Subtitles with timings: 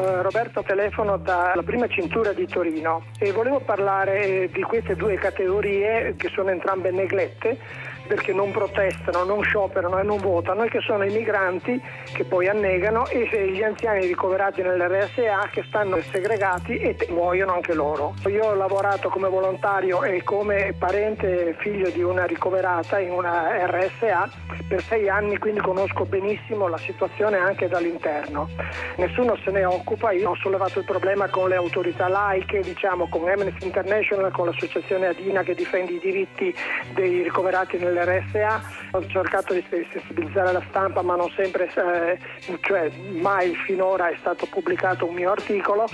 [0.00, 5.16] Eh, Roberto, telefono dalla prima cintura di Torino e volevo parlare eh, di queste due
[5.16, 7.58] categorie che sono entrambe neglette
[8.06, 11.80] perché non protestano, non scioperano e non votano e che sono i migranti
[12.12, 18.14] che poi annegano e gli anziani ricoverati nell'RSA che stanno segregati e muoiono anche loro.
[18.26, 24.30] Io ho lavorato come volontario e come parente figlio di una ricoverata in una RSA
[24.68, 28.48] per sei anni, quindi conosco benissimo la situazione anche dall'interno.
[28.96, 33.28] Nessuno se ne occupa, io ho sollevato il problema con le autorità laiche, diciamo con
[33.28, 36.54] Amnesty International, con l'associazione Adina che difende i diritti
[36.94, 42.18] dei ricoverati nelle dell'RSA, ho cercato di sensibilizzare la stampa ma non sempre, eh,
[42.60, 45.86] cioè mai finora è stato pubblicato un mio articolo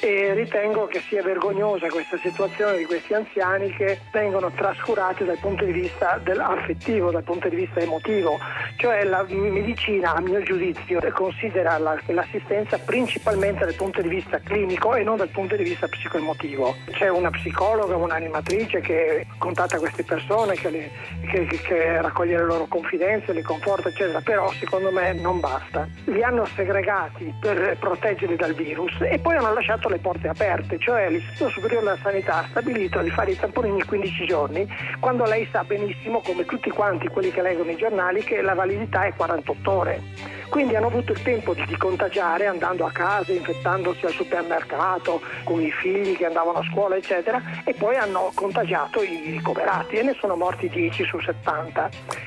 [0.00, 5.64] e ritengo che sia vergognosa questa situazione di questi anziani che vengono trascurati dal punto
[5.64, 8.38] di vista affettivo, dal punto di vista emotivo,
[8.76, 14.94] cioè la medicina a mio giudizio considera la, l'assistenza principalmente dal punto di vista clinico
[14.94, 16.76] e non dal punto di vista psicoemotivo.
[16.90, 20.90] C'è una psicologa, un'animatrice che contatta queste persone, che, le,
[21.30, 25.88] che, che raccoglie le loro confidenze, li conforta, eccetera, però secondo me non basta.
[26.04, 31.08] Li hanno segregati per proteggerli dal virus e poi hanno lasciato le porte aperte, cioè
[31.10, 34.68] l'Istituto Superiore della Sanità ha stabilito di fare i tamponini 15 giorni,
[35.00, 39.04] quando lei sa benissimo, come tutti quanti quelli che leggono i giornali, che la validità
[39.04, 40.02] è 48 ore.
[40.48, 45.70] Quindi hanno avuto il tempo di contagiare andando a casa, infettandosi al supermercato, con i
[45.70, 50.36] figli che andavano a scuola, eccetera, e poi hanno contagiato i ricoverati e ne sono
[50.36, 51.37] morti 10 su 70,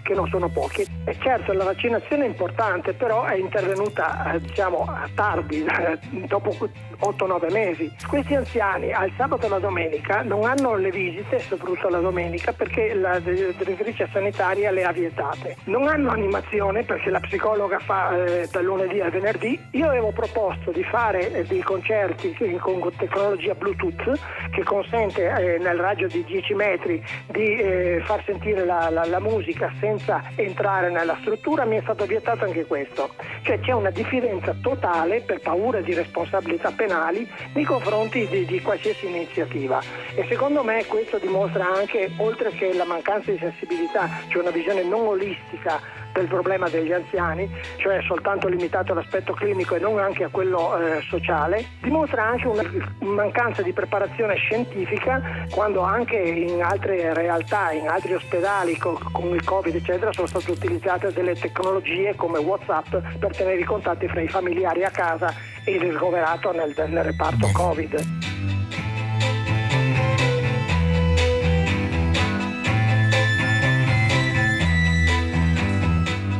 [0.03, 0.85] che non sono pochi.
[1.05, 5.65] E certo la vaccinazione è importante, però è intervenuta eh, diciamo, tardi,
[6.27, 6.55] dopo
[7.01, 7.91] 8-9 mesi.
[8.07, 12.93] Questi anziani al sabato e alla domenica non hanno le visite, soprattutto la domenica, perché
[12.93, 15.57] la direttrice sanitaria le ha vietate.
[15.65, 19.59] Non hanno animazione perché la psicologa fa eh, dal lunedì al venerdì.
[19.71, 24.19] Io avevo proposto di fare eh, dei concerti con tecnologia Bluetooth
[24.51, 29.19] che consente eh, nel raggio di 10 metri di eh, far sentire la, la, la,
[29.19, 31.65] musica senza entrare nella struttura.
[31.65, 33.13] Mi è stato vietato anche questo.
[33.41, 39.07] Cioè c'è una diffidenza totale per paura di responsabilità penali nei confronti di, di qualsiasi
[39.07, 39.81] iniziativa.
[40.15, 44.83] E secondo me questo dimostra anche, oltre che la mancanza di sensibilità, cioè una visione
[44.83, 45.79] non olistica
[46.13, 51.01] del problema degli anziani, cioè soltanto limitato all'aspetto clinico e non anche a quello eh,
[51.01, 52.63] sociale, dimostra anche una
[52.99, 59.43] mancanza di preparazione scientifica quando anche in altre realtà, in altri ospedali con, con il
[59.43, 64.27] Covid eccetera sono state utilizzate delle tecnologie come Whatsapp per tenere i contatti fra i
[64.27, 65.33] familiari a casa
[65.63, 68.29] e il ricoverato nel, nel reparto Covid.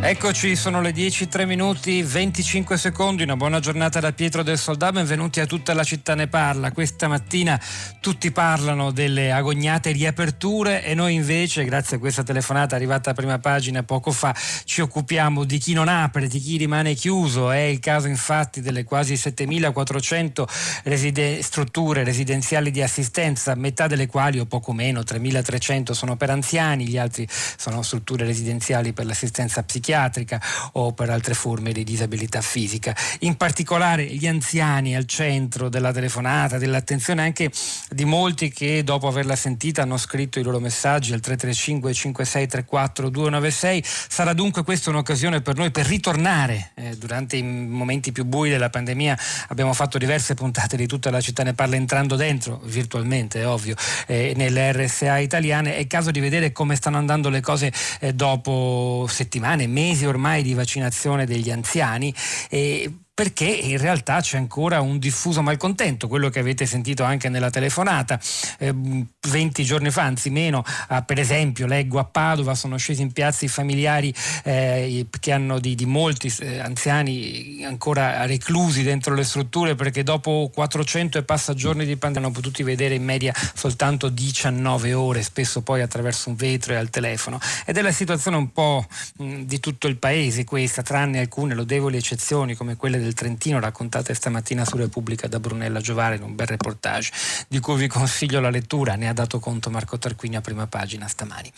[0.03, 4.91] Eccoci, sono le 10, 3 minuti, 25 secondi, una buona giornata da Pietro del Soldà,
[4.91, 6.72] benvenuti a tutta la città ne parla.
[6.72, 7.62] Questa mattina
[8.00, 13.38] tutti parlano delle agognate riaperture e noi invece, grazie a questa telefonata arrivata a prima
[13.38, 14.35] pagina poco fa,
[14.66, 17.51] ci occupiamo di chi non apre, di chi rimane chiuso.
[17.51, 20.47] È il caso infatti delle quasi 7400
[20.84, 26.88] reside- strutture residenziali di assistenza, metà delle quali o poco meno, 3300 sono per anziani,
[26.88, 30.41] gli altri sono strutture residenziali per l'assistenza psichiatrica psichiatrica
[30.74, 32.96] o per altre forme di disabilità fisica.
[33.19, 37.52] In particolare gli anziani al centro della telefonata, dell'attenzione anche
[37.90, 43.84] di molti che dopo averla sentita hanno scritto i loro messaggi al 335 5634 296.
[43.84, 48.69] Sarà dunque questa un'occasione per noi per ritornare eh, durante i momenti più bui della
[48.69, 49.18] pandemia.
[49.50, 53.75] Abbiamo fatto diverse puntate di tutta la città ne parla entrando dentro, virtualmente è ovvio,
[54.08, 55.75] eh, nelle RSA italiane.
[55.75, 60.43] È caso di vedere come stanno andando le cose eh, dopo settimane, mesi mesi ormai
[60.43, 62.13] di vaccinazione degli anziani
[62.49, 67.51] e perché in realtà c'è ancora un diffuso malcontento, quello che avete sentito anche nella
[67.51, 68.19] telefonata.
[68.57, 73.11] Eh, 20 giorni fa, anzi meno, ah, per esempio, leggo a Padova, sono scesi in
[73.11, 74.11] piazza i familiari
[74.43, 80.49] eh, che hanno di, di molti eh, anziani ancora reclusi dentro le strutture perché dopo
[80.51, 85.61] 400 e passa giorni di pandemia hanno potuto vedere in media soltanto 19 ore, spesso
[85.61, 87.40] poi attraverso un vetro e al telefono.
[87.67, 88.84] Ed è la situazione un po'
[89.17, 93.59] mh, di tutto il paese questa, tranne alcune lodevoli eccezioni come quelle del del Trentino
[93.59, 97.11] raccontate stamattina su Repubblica da Brunella Giovare in un bel reportage
[97.47, 101.08] di cui vi consiglio la lettura, ne ha dato conto Marco Tarquini a prima pagina
[101.08, 101.52] stamani.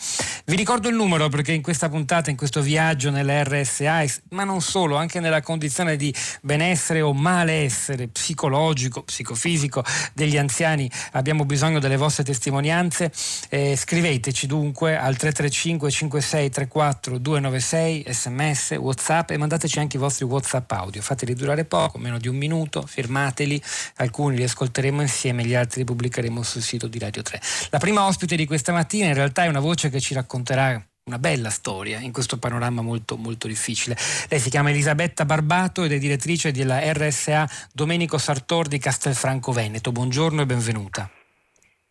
[0.46, 4.96] Vi ricordo il numero perché in questa puntata, in questo viaggio nell'RSA, ma non solo,
[4.96, 6.12] anche nella condizione di
[6.42, 13.12] benessere o malessere psicologico, psicofisico degli anziani abbiamo bisogno delle vostre testimonianze.
[13.48, 20.70] Eh, scriveteci dunque al 335 5634 296 sms, whatsapp e mandateci anche i vostri whatsapp
[20.72, 21.02] audio.
[21.02, 23.62] Fateli due durare poco, meno di un minuto, firmateli,
[23.96, 27.40] alcuni li ascolteremo insieme, gli altri li pubblicheremo sul sito di Radio 3.
[27.70, 31.18] La prima ospite di questa mattina in realtà è una voce che ci racconterà una
[31.18, 33.96] bella storia in questo panorama molto, molto difficile.
[34.28, 39.92] Lei si chiama Elisabetta Barbato ed è direttrice della RSA Domenico Sartor di Castelfranco Veneto.
[39.92, 41.10] Buongiorno e benvenuta.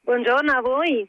[0.01, 1.07] Buongiorno a voi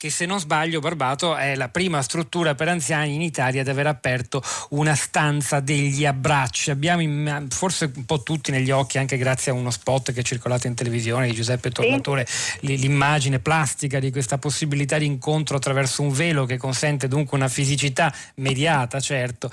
[0.00, 3.86] che se non sbaglio Barbato è la prima struttura per anziani in Italia ad aver
[3.86, 6.70] aperto una stanza degli abbracci.
[6.70, 10.66] Abbiamo forse un po' tutti negli occhi, anche grazie a uno spot che è circolato
[10.66, 12.78] in televisione di Giuseppe Tornatore, sì.
[12.78, 18.10] l'immagine plastica di questa possibilità di incontro attraverso un velo che consente dunque una fisicità
[18.36, 19.50] mediata, certo.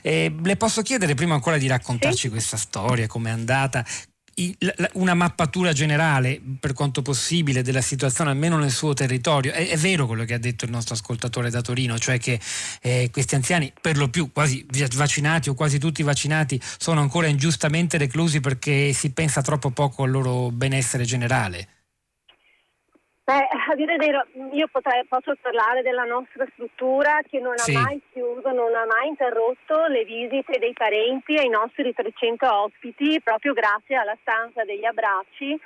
[0.00, 2.28] E le posso chiedere prima ancora di raccontarci sì.
[2.30, 3.84] questa storia, come è andata,
[4.94, 9.52] una mappatura generale per quanto possibile della situazione almeno nel suo territorio.
[9.52, 12.40] È, è vero quello che ha detto il nostro ascoltatore da Torino, cioè che
[12.82, 17.98] eh, questi anziani per lo più quasi vaccinati o quasi tutti vaccinati sono ancora ingiustamente
[17.98, 21.79] reclusi perché si pensa troppo poco al loro benessere generale.
[23.30, 27.76] Beh, a dire vero, io potrei, posso parlare della nostra struttura che non sì.
[27.76, 33.20] ha mai chiuso, non ha mai interrotto le visite dei parenti ai nostri 300 ospiti
[33.22, 35.56] proprio grazie alla stanza degli abbracci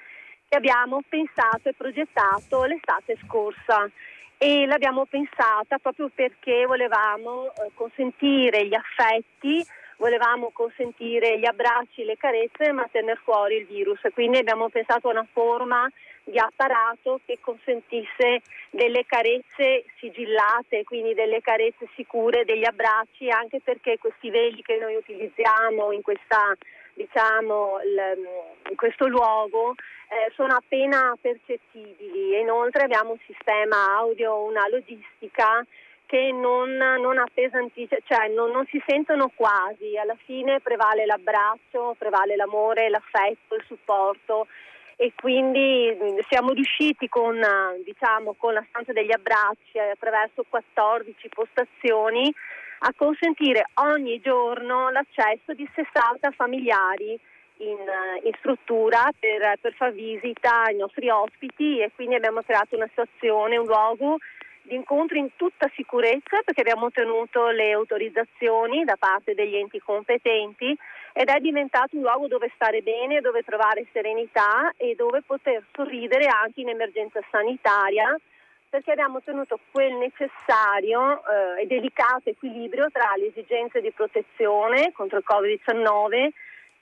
[0.47, 3.89] che abbiamo pensato e progettato l'estate scorsa
[4.37, 9.65] e l'abbiamo pensata proprio perché volevamo eh, consentire gli affetti
[9.97, 14.01] volevamo consentire gli abbracci, le carezze, ma tenere fuori il virus.
[14.13, 15.89] Quindi abbiamo pensato a una forma
[16.25, 18.41] di apparato che consentisse
[18.71, 24.97] delle carezze sigillate, quindi delle carezze sicure, degli abbracci, anche perché questi veli che noi
[24.97, 26.55] utilizziamo in, questa,
[26.95, 27.79] diciamo,
[28.71, 29.75] in questo luogo
[30.09, 32.41] eh, sono appena percettibili.
[32.41, 35.65] Inoltre abbiamo un sistema audio, una logistica
[36.07, 42.37] che non, non appesantisce, cioè non, non, si sentono quasi, alla fine prevale l'abbraccio, prevale
[42.37, 44.47] l'amore, l'affetto, il supporto
[44.97, 47.41] e quindi mm, siamo riusciti con,
[47.85, 52.33] diciamo, con la stanza degli abbracci attraverso 14 postazioni
[52.87, 57.19] a consentire ogni giorno l'accesso di 60 familiari
[57.59, 57.79] in,
[58.25, 63.57] in struttura per, per, far visita ai nostri ospiti e quindi abbiamo creato una situazione,
[63.57, 64.19] un luogo
[64.65, 70.77] di incontri in tutta sicurezza perché abbiamo ottenuto le autorizzazioni da parte degli enti competenti
[71.13, 76.27] ed è diventato un luogo dove stare bene, dove trovare serenità e dove poter sorridere
[76.27, 78.19] anche in emergenza sanitaria
[78.69, 85.19] perché abbiamo ottenuto quel necessario eh, e delicato equilibrio tra le esigenze di protezione contro
[85.19, 86.31] il Covid-19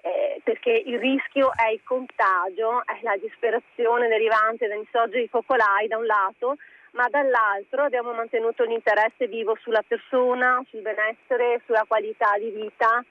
[0.00, 5.86] eh, perché il rischio è il contagio, è la disperazione derivante da insorgere i focolai
[5.86, 6.56] da un lato
[6.92, 13.04] ma dall'altro abbiamo mantenuto l'interesse vivo sulla persona, sul benessere, sulla qualità di vita,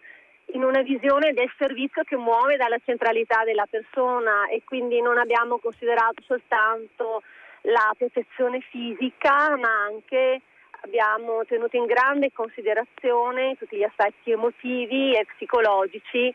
[0.53, 5.57] in una visione del servizio che muove dalla centralità della persona e quindi non abbiamo
[5.59, 7.23] considerato soltanto
[7.61, 10.41] la protezione fisica, ma anche
[10.81, 16.33] abbiamo tenuto in grande considerazione tutti gli aspetti emotivi e psicologici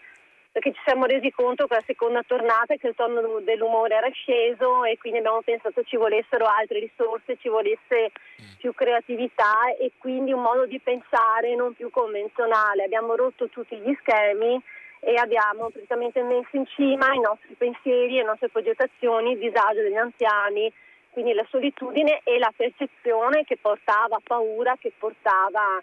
[0.57, 4.85] perché ci siamo resi conto che la seconda tornata che il tono dell'umore era sceso
[4.85, 8.11] e quindi abbiamo pensato ci volessero altre risorse, ci volesse
[8.57, 12.85] più creatività e quindi un modo di pensare non più convenzionale.
[12.85, 14.59] Abbiamo rotto tutti gli schemi
[15.01, 19.97] e abbiamo praticamente messo in cima i nostri pensieri, le nostre progettazioni, il disagio degli
[19.97, 20.73] anziani,
[21.11, 25.83] quindi la solitudine e la percezione che portava paura, che portava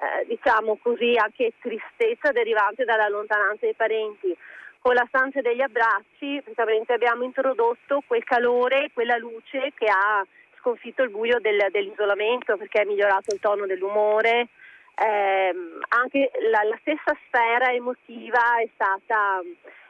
[0.00, 4.36] eh, diciamo così, anche tristezza derivante dalla lontananza dei parenti.
[4.80, 10.24] Con la stanza degli abbracci praticamente abbiamo introdotto quel calore, quella luce che ha
[10.58, 14.48] sconfitto il buio del, dell'isolamento perché è migliorato il tono dell'umore.
[14.96, 15.54] Eh,
[15.88, 19.40] anche la, la, stessa sfera emotiva è stata,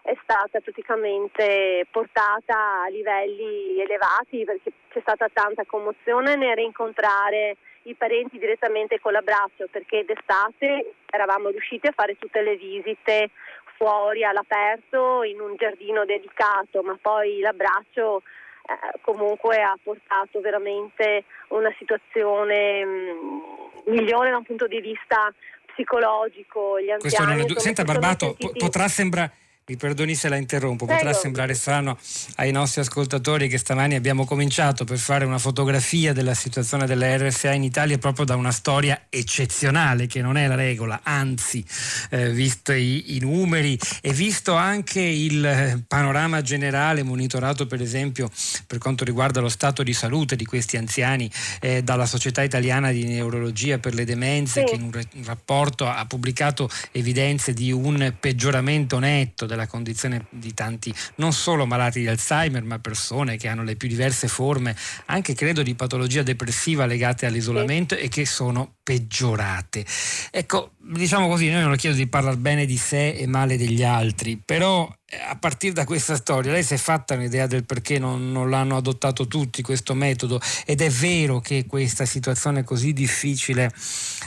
[0.03, 7.95] è stata praticamente portata a livelli elevati perché c'è stata tanta commozione nel rincontrare i
[7.95, 13.31] parenti direttamente con l'abbraccio perché d'estate eravamo riusciti a fare tutte le visite
[13.77, 18.23] fuori all'aperto in un giardino dedicato, ma poi l'abbraccio
[18.67, 25.33] eh, comunque ha portato veramente una situazione mh, mm, migliore da un punto di vista
[25.67, 26.81] psicologico.
[26.81, 28.59] Gli anziani, Senta Barbato, sentiti...
[28.59, 31.19] potrà sembrare Mi perdoni se la interrompo, potrà Prego.
[31.19, 31.99] sembrare strano
[32.35, 37.53] ai nostri ascoltatori che stamani abbiamo cominciato per fare una fotografia della situazione della RSA
[37.53, 41.65] in Italia proprio da una storia eccezionale che non è la regola, anzi,
[42.11, 48.31] eh, visto i, i, numeri e visto anche il panorama generale monitorato per esempio
[48.67, 51.31] per quanto riguarda lo stato di salute di questi anziani
[51.61, 54.67] eh, dalla Società Italiana di Neurologia per le Demenze sì.
[54.67, 60.27] che in un, re- un rapporto ha pubblicato evidenze di un peggioramento netto della condizione
[60.31, 64.77] di tanti, non solo malati di Alzheimer, ma persone che hanno le più diverse forme,
[65.07, 69.85] anche credo di patologia depressiva legate all'isolamento e che sono peggiorate.
[70.31, 73.83] Ecco, diciamo così, noi non le chiedo di parlare bene di sé e male degli
[73.83, 74.93] altri, però
[75.29, 78.77] a partire da questa storia lei si è fatta un'idea del perché non, non, l'hanno
[78.77, 83.71] adottato tutti questo metodo ed è vero che questa situazione così difficile,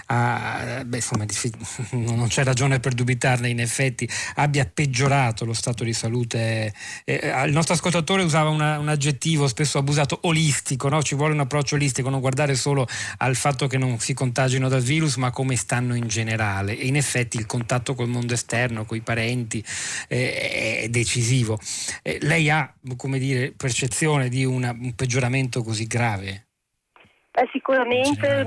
[0.08, 1.26] ah, beh, insomma,
[1.92, 6.74] non c'è ragione per dubitarne in effetti, abbia peggiorato lo stato di salute.
[7.04, 11.02] Eh, eh, il nostro ascoltatore usava una, un aggettivo spesso abusato, olistico, no?
[11.02, 14.82] ci vuole un approccio olistico, non guardare solo al fatto che non si contagino dal
[14.82, 18.98] virus ma come stanno in generale e in effetti il contatto col mondo esterno, con
[18.98, 19.64] i parenti
[20.08, 21.58] eh, è decisivo.
[22.04, 26.46] Eh, lei ha, come dire, percezione di una, un peggioramento così grave?
[27.32, 28.46] Eh, sicuramente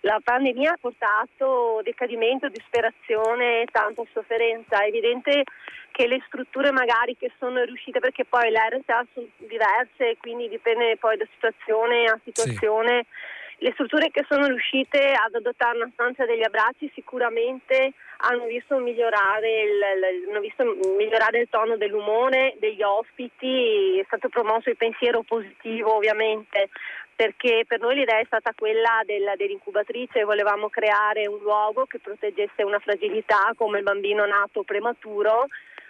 [0.00, 4.82] la pandemia ha portato decadimento, disperazione, tanta sofferenza.
[4.82, 5.44] È evidente
[5.92, 10.96] che le strutture magari che sono riuscite, perché poi le RSA sono diverse, quindi dipende
[10.98, 13.06] poi da situazione a situazione.
[13.08, 18.78] Sì le strutture che sono riuscite ad adottare una stanza degli abbracci sicuramente hanno visto
[18.78, 19.82] migliorare il,
[20.28, 20.64] hanno visto
[20.96, 26.68] migliorare il tono dell'umore degli ospiti, è stato promosso il pensiero positivo ovviamente,
[27.14, 32.62] perché per noi l'idea è stata quella del, dell'incubatrice, volevamo creare un luogo che proteggesse
[32.62, 35.46] una fragilità come il bambino nato prematuro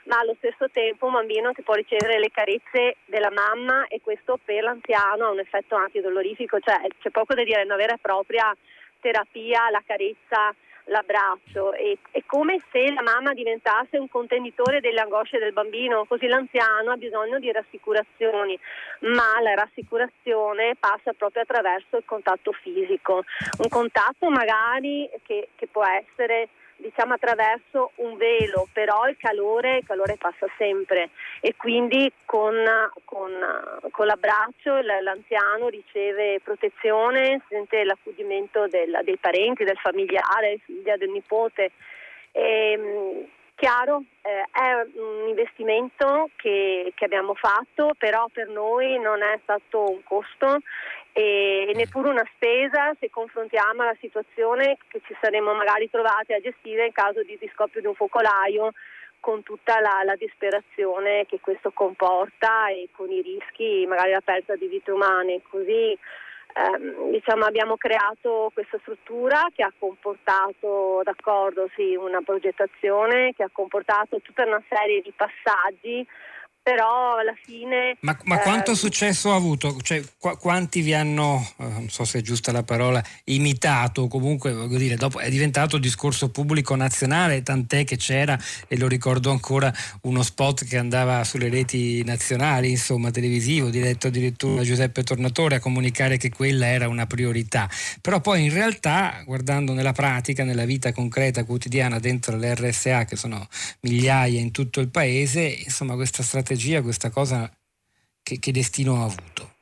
[0.06, 4.38] ma allo stesso tempo un bambino che può ricevere le carezze della mamma e questo
[4.45, 7.99] per l'anziano ha un effetto antidolorifico, cioè c'è poco da dire, è una vera e
[8.00, 8.54] propria
[9.00, 10.54] terapia, la carezza,
[10.86, 16.26] l'abbraccio, è, è come se la mamma diventasse un contenitore delle angosce del bambino, così
[16.26, 18.58] l'anziano ha bisogno di rassicurazioni,
[19.00, 23.24] ma la rassicurazione passa proprio attraverso il contatto fisico,
[23.58, 29.87] un contatto magari che, che può essere diciamo attraverso un velo, però il calore, il
[29.87, 32.54] calore passa sempre e quindi con,
[33.04, 33.33] con,
[33.90, 41.73] con l'abbraccio l'anziano riceve protezione, sente l'accudimento del, dei parenti, del familiare, del nipote.
[42.33, 49.23] E, ehm, Chiaro, eh, è un investimento che, che, abbiamo fatto, però per noi non
[49.23, 50.59] è stato un costo
[51.18, 56.85] e neppure una spesa se confrontiamo la situazione che ci saremmo magari trovati a gestire
[56.85, 58.73] in caso di riscoppio di un focolaio
[59.18, 64.56] con tutta la, la, disperazione che questo comporta e con i rischi, magari la perdita
[64.56, 65.40] di vite umane.
[65.49, 65.96] Così
[66.52, 73.50] ehm, diciamo, abbiamo creato questa struttura che ha comportato, d'accordo, sì, una progettazione, che ha
[73.50, 76.06] comportato tutta una serie di passaggi
[76.66, 77.96] però alla fine...
[78.00, 79.78] Ma, ma quanto eh, successo ha avuto?
[79.80, 84.08] Cioè, qu- quanti vi hanno, eh, non so se è giusta la parola, imitato?
[84.08, 89.30] Comunque, voglio dire, dopo è diventato discorso pubblico nazionale, tant'è che c'era, e lo ricordo
[89.30, 95.54] ancora, uno spot che andava sulle reti nazionali, insomma, televisivo, diretto addirittura da Giuseppe Tornatore
[95.54, 97.70] a comunicare che quella era una priorità.
[98.00, 103.14] Però poi in realtà, guardando nella pratica, nella vita concreta, quotidiana, dentro le RSA, che
[103.14, 103.46] sono
[103.82, 107.50] migliaia in tutto il paese, insomma, questa strategia strategia questa cosa
[108.22, 109.54] che, che destino ha avuto?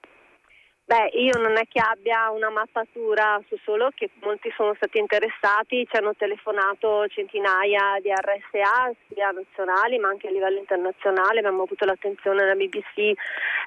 [0.86, 5.86] Beh, io non è che abbia una mappatura su solo che molti sono stati interessati,
[5.90, 11.84] ci hanno telefonato centinaia di RSA, sia nazionali ma anche a livello internazionale, abbiamo avuto
[11.86, 13.12] l'attenzione della BBC,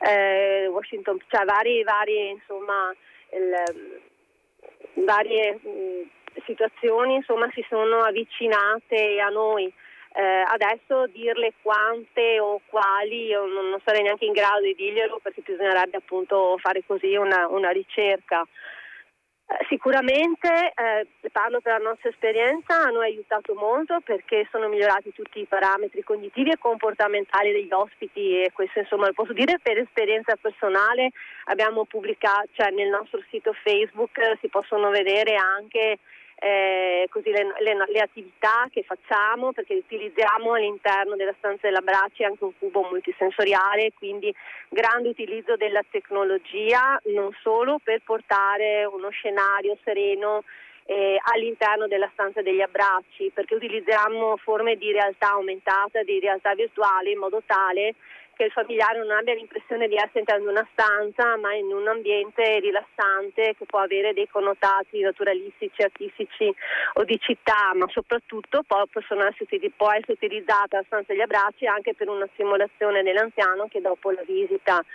[0.08, 2.94] eh, Washington, cioè varie, varie, insomma,
[3.34, 9.74] il, varie mh, situazioni insomma, si sono avvicinate a noi.
[10.18, 15.20] Eh, adesso dirle quante o quali io non, non, sarei neanche in grado di dirglielo
[15.22, 18.42] perché bisognerebbe appunto fare così una, una ricerca.
[18.42, 25.40] Eh, sicuramente, eh, parlo per la nostra esperienza, hanno aiutato molto perché sono migliorati tutti
[25.40, 30.36] i parametri cognitivi e comportamentali degli ospiti e questo insomma lo posso dire per esperienza
[30.36, 31.12] personale.
[31.46, 36.00] Abbiamo pubblicato, cioè nel nostro sito Facebook si possono vedere anche
[36.40, 42.44] eh, le, le, le, attività che facciamo perché utilizziamo all'interno della stanza della braccia anche
[42.44, 44.34] un cubo multisensoriale, quindi
[44.70, 50.44] grande utilizzo della tecnologia non solo per portare uno scenario sereno
[50.86, 57.12] eh, all'interno della stanza degli abbracci, perché utilizziamo forme di realtà aumentata, di realtà virtuale
[57.12, 57.96] in modo tale
[58.38, 62.60] che il familiare non abbia l'impressione di essere in una stanza, ma in un ambiente
[62.60, 66.54] rilassante che può avere dei connotati naturalistici, artistici
[66.94, 71.96] o di città, ma soprattutto può, essere, può essere utilizzata la stanza degli abbracci anche
[71.96, 74.86] per una simulazione dell'anziano che dopo la visita.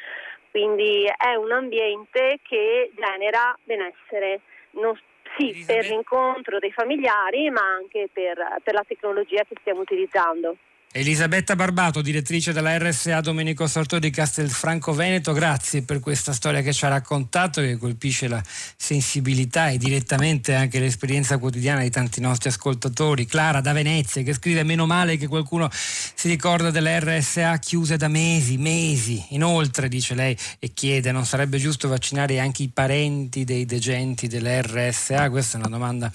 [0.53, 4.41] Quindi è un ambiente che genera benessere.
[4.73, 4.97] Non,
[5.37, 5.67] sì, Elisabeth.
[5.67, 10.57] per l'incontro dei familiari, ma anche per, per la tecnologia che stiamo utilizzando.
[10.95, 16.75] Elisabetta Barbato, direttrice della RSA Domenico Sartori di Castelfranco Veneto, grazie per questa storia che
[16.75, 18.43] ci ha raccontato che colpisce la
[18.77, 23.25] sensibilità e direttamente anche l'esperienza quotidiana di tanti nostri ascoltatori.
[23.25, 28.09] Clara da Venezia che scrive meno male che qualcuno si ricorda delle RSA chiuse da
[28.09, 29.25] mesi, mesi.
[29.31, 34.61] Inoltre, dice lei e chiede, non sarebbe giusto vaccinare anche i parenti dei degenti delle
[34.61, 35.31] RSA?
[35.31, 36.13] Questa è una domanda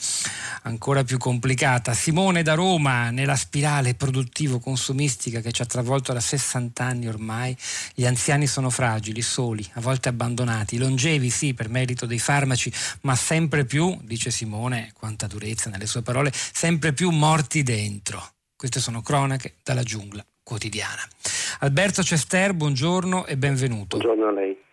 [0.62, 1.96] ancora più complicata.
[1.96, 7.56] Simone da Roma, nella spirale produttivo consumistica che ci ha travolto da 60 anni ormai,
[7.96, 12.70] gli anziani sono fragili, soli, a volte abbandonati, longevi sì per merito dei farmaci,
[13.04, 18.22] ma sempre più, dice Simone, quanta durezza nelle sue parole, sempre più morti dentro.
[18.58, 21.02] Queste sono cronache dalla giungla quotidiana.
[21.60, 23.98] Alberto Cester, buongiorno e benvenuto.
[23.98, 24.67] Buongiorno a lei.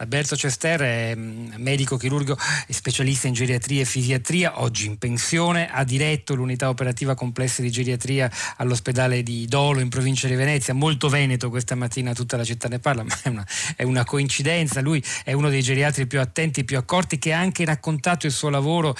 [0.00, 2.36] Alberto Cester è mm, medico chirurgo
[2.66, 7.70] e specialista in geriatria e fisiatria, oggi in pensione, ha diretto l'unità operativa complessa di
[7.70, 12.68] geriatria all'ospedale di Dolo in provincia di Venezia, molto veneto questa mattina tutta la città
[12.68, 16.62] ne parla, ma è una, è una coincidenza, lui è uno dei geriatri più attenti,
[16.62, 18.94] più accorti che ha anche raccontato il suo lavoro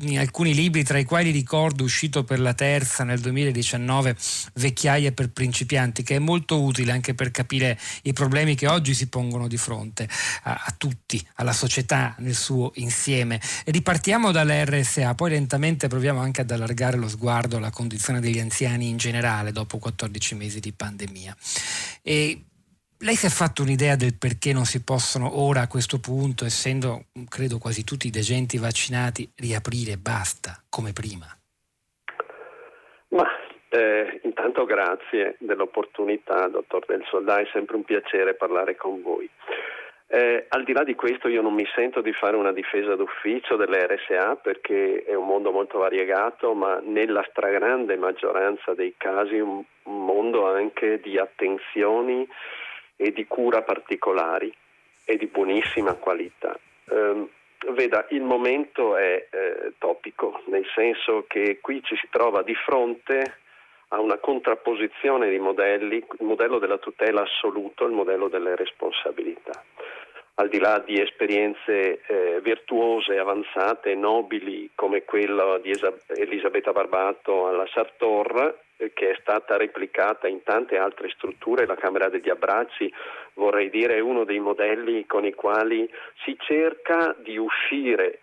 [0.00, 4.16] in alcuni libri, tra i quali ricordo uscito per la terza nel 2019
[4.54, 9.06] Vecchiaia per principianti, che è molto utile anche per capire i problemi che oggi si
[9.06, 10.08] pongono di fronte
[10.44, 13.40] a, a tutti, alla società nel suo insieme.
[13.66, 18.96] Ripartiamo dall'RSA, poi lentamente proviamo anche ad allargare lo sguardo alla condizione degli anziani in
[18.96, 21.36] generale dopo 14 mesi di pandemia.
[22.02, 22.44] E
[23.02, 27.06] lei si è fatto un'idea del perché non si possono ora a questo punto, essendo
[27.28, 31.26] credo quasi tutti i degenti vaccinati, riaprire basta come prima?
[33.08, 33.26] Ma
[33.70, 39.28] eh, intanto grazie dell'opportunità, dottor Del Soldà, è sempre un piacere parlare con voi.
[40.14, 43.56] Eh, al di là di questo io non mi sento di fare una difesa d'ufficio
[43.56, 49.64] delle RSA perché è un mondo molto variegato, ma nella stragrande maggioranza dei casi un,
[49.84, 52.28] mondo anche di attenzioni
[52.94, 54.54] e di cura particolari
[55.06, 56.58] e di buonissima qualità.
[56.90, 57.28] Eh,
[57.70, 63.38] veda, il momento è eh, topico, nel senso che qui ci si trova di fronte
[63.92, 69.62] a una contrapposizione di modelli, il modello della tutela assoluto e il modello delle responsabilità.
[70.36, 75.72] Al di là di esperienze eh, virtuose, avanzate, nobili come quella di
[76.06, 82.08] Elisabetta Barbato alla Sartor, eh, che è stata replicata in tante altre strutture, la Camera
[82.08, 82.90] degli Abbracci,
[83.34, 85.86] vorrei dire è uno dei modelli con i quali
[86.24, 88.21] si cerca di uscire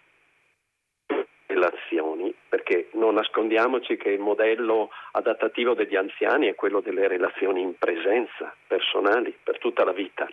[1.50, 7.76] relazioni, perché non nascondiamoci che il modello adattativo degli anziani è quello delle relazioni in
[7.78, 10.30] presenza, personali, per tutta la vita.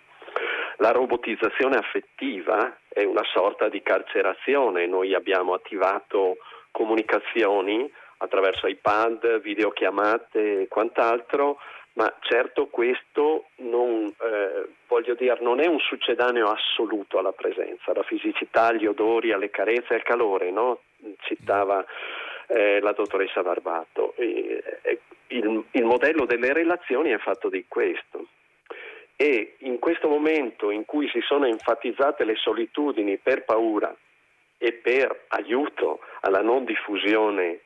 [0.77, 6.37] La robotizzazione affettiva è una sorta di carcerazione, noi abbiamo attivato
[6.71, 11.57] comunicazioni attraverso iPad, videochiamate e quant'altro,
[11.93, 18.71] ma certo questo non, eh, dire, non, è un succedaneo assoluto alla presenza, la fisicità,
[18.71, 20.81] gli odori, le carezze il calore, no?
[21.27, 21.85] Citava
[22.47, 24.13] eh, la dottoressa Barbato.
[24.17, 24.63] Eh,
[25.27, 28.27] il, il modello delle relazioni è fatto di questo
[29.15, 33.93] e in questo momento in cui si sono enfatizzate le solitudini per paura
[34.57, 37.61] e per aiuto alla non diffusione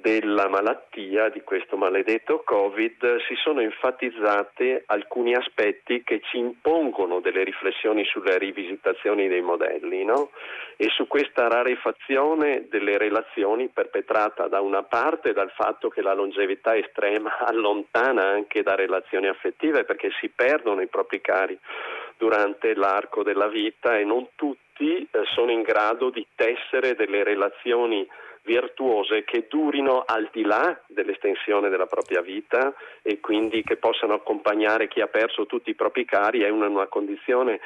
[0.00, 7.42] della malattia, di questo maledetto Covid, si sono enfatizzati alcuni aspetti che ci impongono delle
[7.42, 10.30] riflessioni sulle rivisitazioni dei modelli no?
[10.76, 16.76] e su questa rarefazione delle relazioni perpetrata da una parte dal fatto che la longevità
[16.76, 21.58] estrema allontana anche da relazioni affettive perché si perdono i propri cari
[22.16, 28.06] durante l'arco della vita e non tutti eh, sono in grado di tessere delle relazioni
[28.48, 34.88] virtuose che durino al di là dell'estensione della propria vita e quindi che possano accompagnare
[34.88, 37.60] chi ha perso tutti i propri cari è una, una condizione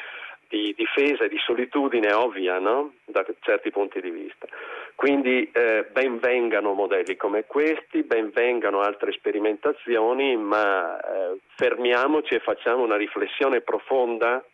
[0.48, 2.94] di difesa e di solitudine ovvia no?
[3.06, 4.46] da certi punti di vista.
[4.94, 12.40] Quindi eh, ben vengano modelli come questi, ben vengano altre sperimentazioni, ma eh, fermiamoci e
[12.40, 14.44] facciamo una riflessione profonda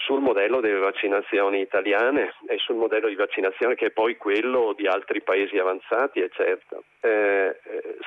[0.00, 4.86] sul modello delle vaccinazioni italiane e sul modello di vaccinazione che è poi quello di
[4.86, 6.80] altri paesi avanzati, eccetera.
[7.00, 7.60] Eh,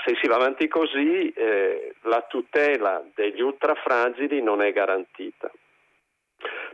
[0.03, 5.51] se si va avanti così eh, la tutela degli ultrafragili non è garantita.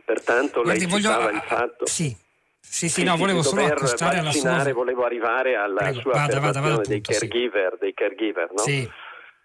[0.04, 1.36] Pertanto Guardi, lei citava voglio...
[1.36, 1.86] il fatto...
[1.86, 2.28] Sì.
[2.62, 4.72] Sì, sì, no, volevo solo accostare alla sua...
[4.72, 7.78] volevo arrivare alla Prego, sua vada, vada, vada, dei, caregiver, sì.
[7.80, 8.58] dei caregiver, no?
[8.58, 8.88] Sì.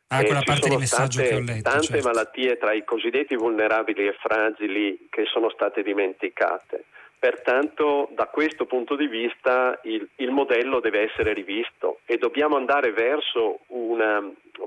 [0.07, 1.69] Ah, quella parte di messaggio che ho letto.
[1.69, 2.07] Tante certo.
[2.07, 6.85] malattie tra i cosiddetti vulnerabili e fragili che sono state dimenticate.
[7.17, 12.91] Pertanto da questo punto di vista il, il, modello deve essere rivisto e dobbiamo andare
[12.91, 14.21] verso una,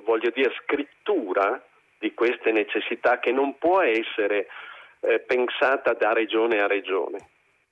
[0.05, 1.63] voglio dire, scrittura
[1.99, 4.49] di queste necessità che non può essere
[5.01, 7.29] eh, pensata da regione a regione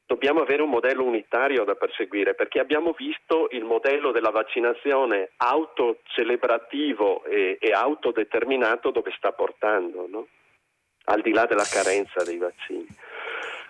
[0.06, 7.24] dobbiamo avere un modello unitario da perseguire perché abbiamo visto il modello della vaccinazione autocelebrativo
[7.24, 10.26] e, e autodeterminato dove sta portando, no?
[11.08, 12.86] al di là della carenza dei vaccini.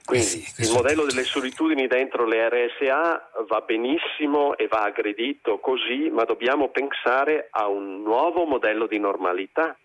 [0.04, 6.10] Quindi eh il modello delle solitudini dentro le RSA va benissimo e va aggredito così,
[6.10, 9.76] ma dobbiamo pensare a un nuovo modello di normalità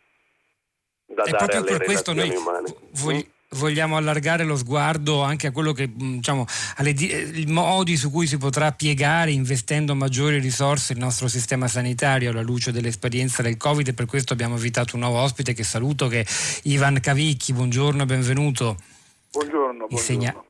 [1.06, 2.76] da e dare alle relazioni umane.
[2.92, 6.46] Vog- vogliamo allargare lo sguardo anche a quello che diciamo
[6.78, 12.30] alle di- modi su cui si potrà piegare investendo maggiori risorse il nostro sistema sanitario
[12.32, 16.08] alla luce dell'esperienza del Covid e per questo abbiamo invitato un nuovo ospite che saluto
[16.08, 16.26] che è
[16.64, 18.78] Ivan Cavicchi, buongiorno e benvenuto.
[19.32, 19.88] Buongiorno, buongiorno.
[19.90, 20.44] Insegna-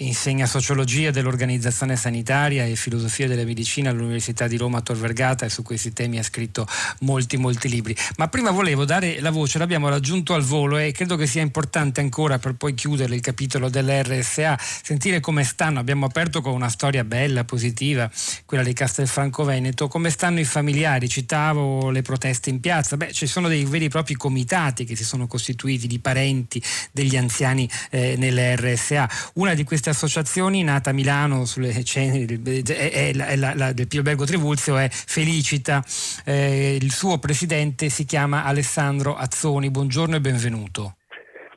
[0.00, 5.62] Insegna sociologia dell'organizzazione sanitaria e filosofia della medicina all'Università di Roma Tor Vergata e su
[5.62, 6.68] questi temi ha scritto
[7.00, 7.96] molti molti libri.
[8.16, 12.00] Ma prima volevo dare la voce, l'abbiamo raggiunto al volo e credo che sia importante
[12.00, 17.02] ancora per poi chiudere il capitolo dell'RSA, sentire come stanno, abbiamo aperto con una storia
[17.02, 18.08] bella, positiva,
[18.44, 23.26] quella di Castelfranco Veneto, come stanno i familiari, citavo le proteste in piazza, beh ci
[23.26, 28.14] sono dei veri e propri comitati che si sono costituiti di parenti degli anziani eh,
[28.16, 29.10] nell'RSA.
[29.34, 33.72] Una di queste queste associazioni, nata a Milano sulle ceneri del, è, è la, la,
[33.72, 35.82] del Pio Albergo Trivulzio, è Felicita.
[36.24, 39.70] Eh, il suo presidente si chiama Alessandro Azzoni.
[39.70, 40.96] Buongiorno e benvenuto.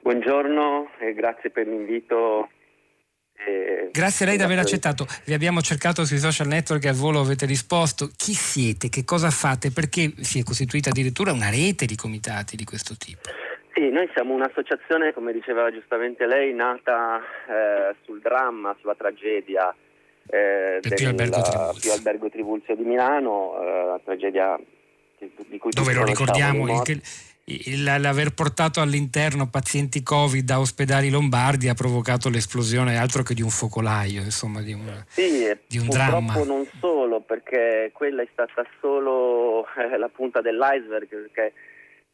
[0.01, 2.49] Buongiorno e grazie per l'invito.
[3.91, 5.07] Grazie a lei di aver accettato.
[5.25, 8.09] Vi abbiamo cercato sui social network e al volo avete risposto.
[8.15, 8.89] Chi siete?
[8.89, 9.71] Che cosa fate?
[9.71, 13.29] Perché si è costituita addirittura una rete di comitati di questo tipo?
[13.73, 19.73] Sì, noi siamo un'associazione, come diceva giustamente lei, nata eh, sul dramma, sulla tragedia
[20.27, 21.79] eh, del Pio Albergo Trivulzio.
[21.79, 24.59] Pio Albergo Trivulzio di Milano, eh, la tragedia
[25.17, 27.01] di cui Dove lo ricordiamo, il,
[27.45, 33.41] il, l'aver portato all'interno pazienti Covid da ospedali lombardi ha provocato l'esplosione altro che di
[33.41, 36.33] un focolaio, insomma, di un, sì, di un dramma.
[36.43, 41.53] non solo, perché quella è stata solo eh, la punta dell'iceberg, perché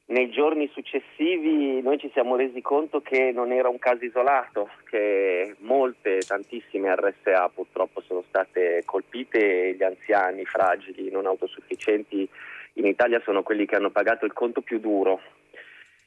[0.09, 5.55] nei giorni successivi noi ci siamo resi conto che non era un caso isolato, che
[5.59, 12.27] molte, tantissime RSA purtroppo sono state colpite e gli anziani, fragili, non autosufficienti
[12.73, 15.19] in Italia sono quelli che hanno pagato il conto più duro.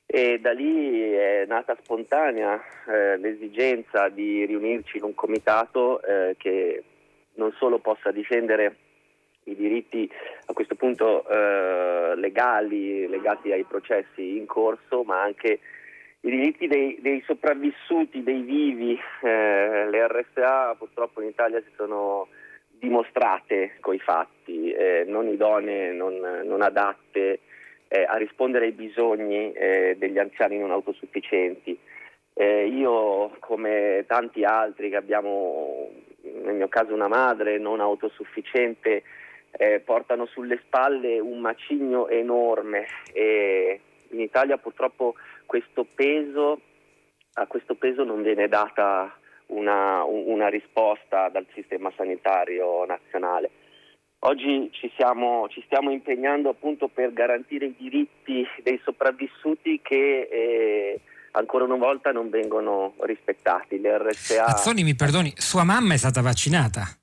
[0.06, 2.58] E da lì è nata spontanea
[2.88, 6.82] eh, l'esigenza di riunirci in un comitato eh, che
[7.34, 8.76] non solo possa difendere
[9.44, 10.10] i diritti
[10.46, 15.60] a questo punto eh, legali legati ai processi in corso, ma anche
[16.22, 18.98] i diritti dei, dei sopravvissuti, dei vivi.
[19.22, 22.28] Eh, le RSA purtroppo in Italia si sono
[22.68, 27.40] dimostrate coi fatti, eh, non idonee, non, non adatte
[27.88, 31.78] eh, a rispondere ai bisogni eh, degli anziani non autosufficienti.
[32.32, 35.90] Eh, io, come tanti altri che abbiamo,
[36.22, 39.02] nel mio caso una madre non autosufficiente,
[39.60, 46.58] eh, portano sulle spalle un macigno enorme e in Italia purtroppo questo peso,
[47.34, 49.14] a questo peso non viene data
[49.48, 53.50] una, una risposta dal sistema sanitario nazionale.
[54.20, 61.00] Oggi ci, siamo, ci, stiamo impegnando appunto per garantire i diritti dei sopravvissuti che eh,
[61.32, 63.78] ancora una volta non vengono rispettati.
[63.78, 64.44] Le RSA...
[64.46, 66.99] Azzoni, mi perdoni, sua mamma è stata vaccinata?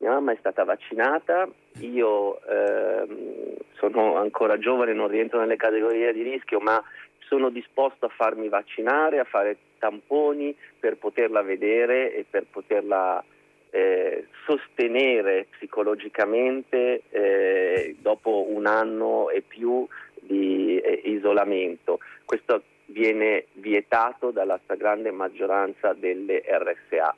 [0.00, 1.48] Mia mamma è stata vaccinata,
[1.80, 6.80] io ehm, sono ancora giovane, non rientro nelle categorie di rischio, ma
[7.18, 13.24] sono disposto a farmi vaccinare, a fare tamponi per poterla vedere e per poterla
[13.70, 19.84] eh, sostenere psicologicamente eh, dopo un anno e più
[20.20, 21.98] di eh, isolamento.
[22.24, 27.14] Questo viene vietato dalla stragrande maggioranza delle RSA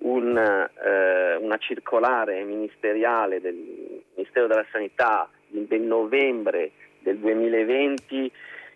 [0.00, 3.54] un, eh, una circolare ministeriale del
[4.14, 8.30] Ministero della Sanità del novembre del 2020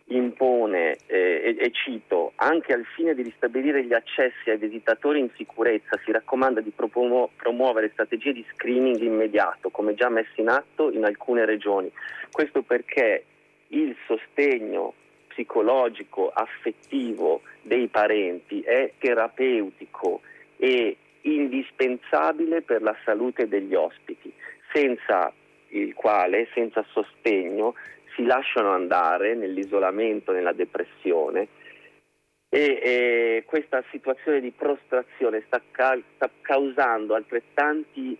[0.07, 5.31] impone eh, e, e, cito, anche al fine di ristabilire gli accessi ai visitatori in
[5.35, 10.91] sicurezza si raccomanda di promuo- promuovere strategie di screening immediato, come già messo in atto
[10.91, 11.91] in alcune regioni.
[12.31, 13.25] Questo perché
[13.69, 14.93] il sostegno
[15.29, 20.21] psicologico, affettivo dei parenti è terapeutico
[20.57, 24.33] e indispensabile per la salute degli ospiti,
[24.73, 25.33] senza
[25.69, 27.75] il quale, senza sostegno,
[28.15, 31.49] si lasciano andare nell'isolamento, nella depressione.
[32.49, 38.17] E, e questa situazione di prostrazione sta, ca- sta causando altrettanti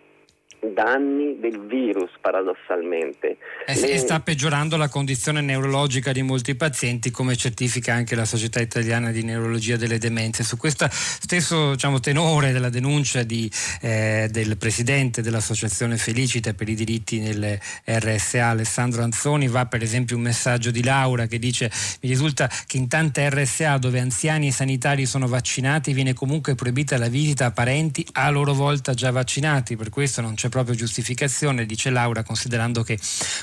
[0.73, 3.37] danni del virus paradossalmente.
[3.65, 3.97] Eh sì, Le...
[3.97, 9.23] sta peggiorando la condizione neurologica di molti pazienti come certifica anche la Società Italiana di
[9.23, 10.43] Neurologia delle Demenze.
[10.43, 13.49] Su questo stesso diciamo, tenore della denuncia di,
[13.81, 20.15] eh, del presidente dell'Associazione Felicita per i diritti nelle RSA Alessandro Anzoni va per esempio
[20.15, 24.51] un messaggio di Laura che dice mi risulta che in tante RSA dove anziani e
[24.51, 29.75] sanitari sono vaccinati viene comunque proibita la visita a parenti a loro volta già vaccinati,
[29.75, 32.97] per questo non c'è proprio giustificazione, dice Laura, considerando che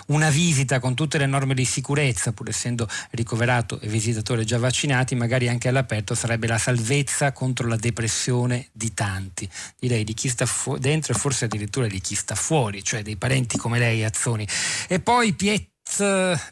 [0.07, 5.15] una visita con tutte le norme di sicurezza, pur essendo ricoverato e visitatore già vaccinati,
[5.15, 9.47] magari anche all'aperto sarebbe la salvezza contro la depressione di tanti.
[9.79, 13.17] Direi di chi sta fu- dentro e forse addirittura di chi sta fuori, cioè dei
[13.17, 14.49] parenti come lei, Azzoni.
[14.89, 15.72] E poi Pietro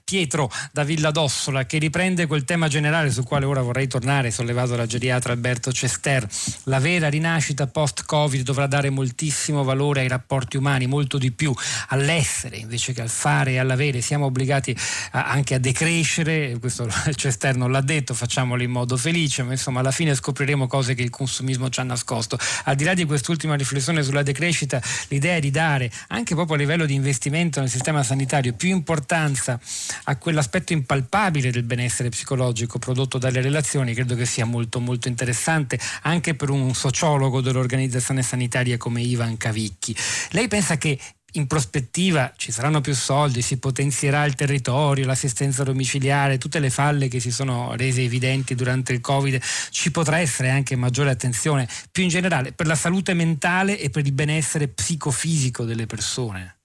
[0.05, 4.77] Pietro da Villa d'Ossola che riprende quel tema generale sul quale ora vorrei tornare, sollevato
[4.77, 6.29] dal geriatra Alberto Cester.
[6.65, 11.55] La vera rinascita post-Covid dovrà dare moltissimo valore ai rapporti umani, molto di più
[11.89, 14.03] all'essere invece che al fare e all'avere.
[14.03, 14.77] Siamo obbligati
[15.13, 19.81] a, anche a decrescere, questo Cester non l'ha detto, facciamolo in modo felice, ma insomma
[19.81, 22.39] alla fine scopriremo cose che il consumismo ci ha nascosto.
[22.65, 26.59] Al di là di quest'ultima riflessione sulla decrescita, l'idea è di dare anche proprio a
[26.59, 29.59] livello di investimento nel sistema sanitario più importante importanza
[30.05, 35.79] a quell'aspetto impalpabile del benessere psicologico prodotto dalle relazioni credo che sia molto molto interessante
[36.03, 39.97] anche per un sociologo dell'organizzazione sanitaria come Ivan Cavicchi.
[40.31, 40.99] Lei pensa che
[41.35, 47.07] in prospettiva ci saranno più soldi, si potenzierà il territorio, l'assistenza domiciliare, tutte le falle
[47.07, 49.41] che si sono rese evidenti durante il Covid,
[49.71, 54.05] ci potrà essere anche maggiore attenzione più in generale per la salute mentale e per
[54.05, 56.57] il benessere psicofisico delle persone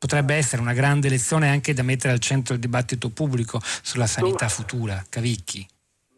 [0.00, 4.48] potrebbe essere una grande lezione anche da mettere al centro del dibattito pubblico sulla sanità
[4.48, 5.04] futura.
[5.10, 5.68] Cavicchi.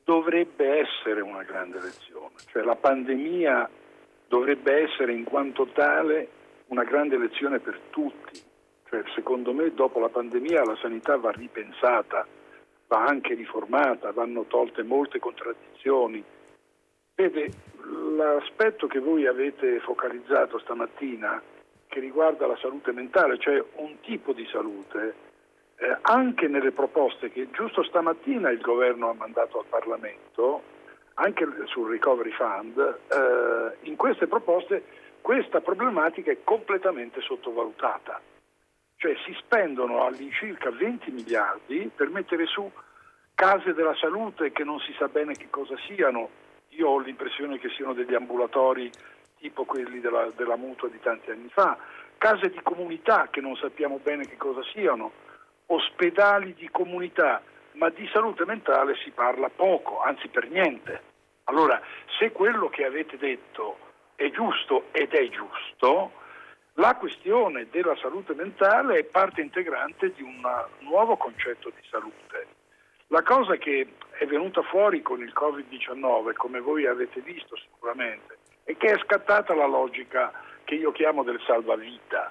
[0.04, 3.68] Dovrebbe essere una grande lezione, cioè la pandemia
[4.28, 6.28] dovrebbe essere in quanto tale
[6.68, 8.40] una grande lezione per tutti.
[8.88, 12.24] Cioè, secondo me dopo la pandemia la sanità va ripensata,
[12.86, 16.22] va anche riformata, vanno tolte molte contraddizioni.
[17.16, 17.50] Vede,
[18.16, 21.42] l'aspetto che voi avete focalizzato stamattina
[21.92, 25.14] che riguarda la salute mentale, cioè un tipo di salute,
[25.76, 30.62] eh, anche nelle proposte che giusto stamattina il governo ha mandato al Parlamento,
[31.14, 34.82] anche sul Recovery Fund, eh, in queste proposte
[35.20, 38.18] questa problematica è completamente sottovalutata.
[38.96, 42.70] Cioè si spendono all'incirca 20 miliardi per mettere su
[43.34, 46.30] case della salute che non si sa bene che cosa siano.
[46.70, 48.90] Io ho l'impressione che siano degli ambulatori
[49.42, 51.76] tipo quelli della, della mutua di tanti anni fa,
[52.16, 55.10] case di comunità che non sappiamo bene che cosa siano,
[55.66, 61.10] ospedali di comunità, ma di salute mentale si parla poco, anzi per niente.
[61.44, 61.80] Allora,
[62.18, 63.78] se quello che avete detto
[64.14, 66.12] è giusto ed è giusto,
[66.74, 70.40] la questione della salute mentale è parte integrante di un
[70.80, 72.46] nuovo concetto di salute.
[73.08, 78.38] La cosa che è venuta fuori con il Covid-19, come voi avete visto sicuramente,
[78.72, 80.32] e che è scattata la logica
[80.64, 82.30] che io chiamo del salvavita.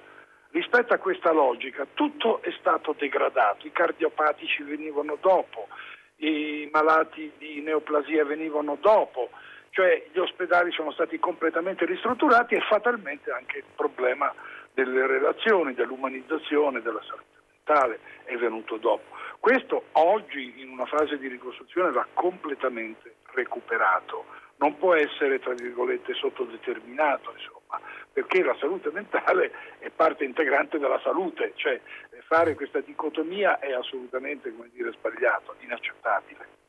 [0.50, 5.68] Rispetto a questa logica tutto è stato degradato, i cardiopatici venivano dopo,
[6.16, 9.30] i malati di neoplasia venivano dopo,
[9.70, 14.34] cioè gli ospedali sono stati completamente ristrutturati e fatalmente anche il problema
[14.74, 17.32] delle relazioni, dell'umanizzazione, della salute
[17.64, 19.16] mentale è venuto dopo.
[19.38, 24.26] Questo oggi in una fase di ricostruzione va completamente recuperato
[24.62, 27.80] non può essere, tra virgolette, sottodeterminato, insomma,
[28.12, 31.80] perché la salute mentale è parte integrante della salute, cioè
[32.28, 36.61] fare questa dicotomia è assolutamente, dire, sbagliato, inaccettabile.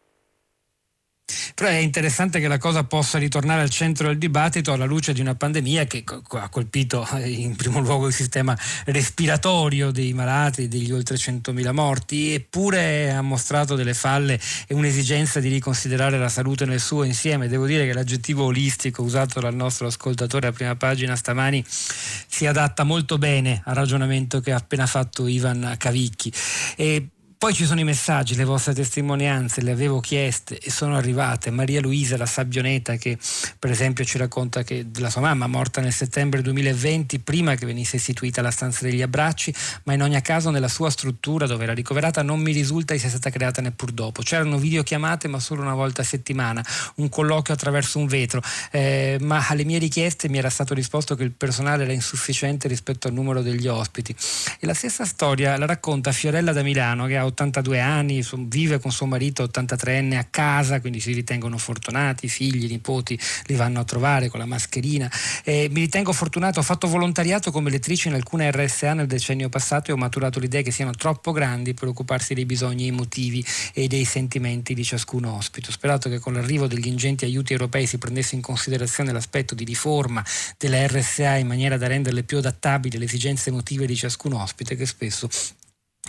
[1.55, 5.21] Però è interessante che la cosa possa ritornare al centro del dibattito alla luce di
[5.21, 10.91] una pandemia che ha colpito eh, in primo luogo il sistema respiratorio dei malati, degli
[10.91, 16.79] oltre 100.000 morti, eppure ha mostrato delle falle e un'esigenza di riconsiderare la salute nel
[16.79, 17.47] suo insieme.
[17.47, 22.83] Devo dire che l'aggettivo olistico usato dal nostro ascoltatore a prima pagina stamani si adatta
[22.83, 26.33] molto bene al ragionamento che ha appena fatto Ivan Cavicchi.
[26.75, 27.09] E
[27.43, 31.51] Poi ci sono i messaggi, le vostre testimonianze, le avevo chieste e sono arrivate.
[31.51, 33.17] Maria Luisa, la sabbioneta, che
[33.59, 37.97] per esempio ci racconta che la sua mamma, morta nel settembre 2020, prima che venisse
[37.97, 39.53] istituita la stanza degli abbracci,
[39.83, 43.09] ma in ogni caso nella sua struttura dove era ricoverata non mi risulta che sia
[43.09, 44.21] stata creata neppur dopo.
[44.21, 49.45] C'erano videochiamate ma solo una volta a settimana, un colloquio attraverso un vetro, eh, ma
[49.49, 53.41] alle mie richieste mi era stato risposto che il personale era insufficiente rispetto al numero
[53.41, 54.15] degli ospiti.
[54.61, 58.91] E la stessa storia la racconta Fiorella da Milano che ha 82 anni, vive con
[58.91, 64.29] suo marito 83enne a casa, quindi si ritengono fortunati, figli, nipoti li vanno a trovare
[64.29, 65.11] con la mascherina.
[65.43, 69.89] Eh, mi ritengo fortunato, ho fatto volontariato come lettrice in alcune RSA nel decennio passato
[69.89, 73.43] e ho maturato l'idea che siano troppo grandi per occuparsi dei bisogni emotivi
[73.73, 75.69] e dei sentimenti di ciascun ospite.
[75.69, 79.63] Ho sperato che con l'arrivo degli ingenti aiuti europei si prendesse in considerazione l'aspetto di
[79.63, 80.23] riforma
[80.57, 84.85] delle RSA in maniera da renderle più adattabili alle esigenze emotive di ciascun ospite che
[84.85, 85.29] spesso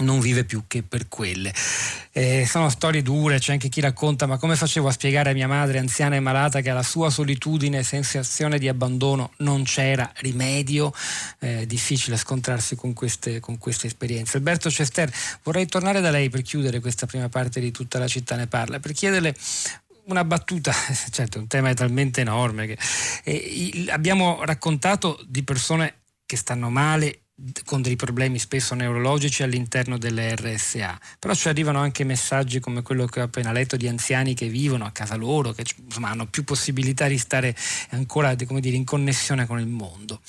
[0.00, 1.54] non vive più che per quelle.
[2.10, 5.46] Eh, sono storie dure, c'è anche chi racconta ma come facevo a spiegare a mia
[5.46, 10.92] madre anziana e malata che alla sua solitudine, sensazione di abbandono non c'era rimedio?
[11.38, 14.38] Eh, difficile scontrarsi con queste, con queste esperienze.
[14.38, 15.12] Alberto Cester,
[15.44, 18.80] vorrei tornare da lei per chiudere questa prima parte di tutta la città ne parla,
[18.80, 19.34] per chiederle
[20.06, 20.72] una battuta,
[21.10, 22.78] certo un tema è talmente enorme che
[23.24, 27.23] eh, abbiamo raccontato di persone che stanno male
[27.64, 33.06] con dei problemi spesso neurologici all'interno delle RSA, però ci arrivano anche messaggi come quello
[33.06, 36.44] che ho appena letto di anziani che vivono a casa loro, che insomma, hanno più
[36.44, 37.54] possibilità di stare
[37.90, 40.20] ancora dire, in connessione con il mondo.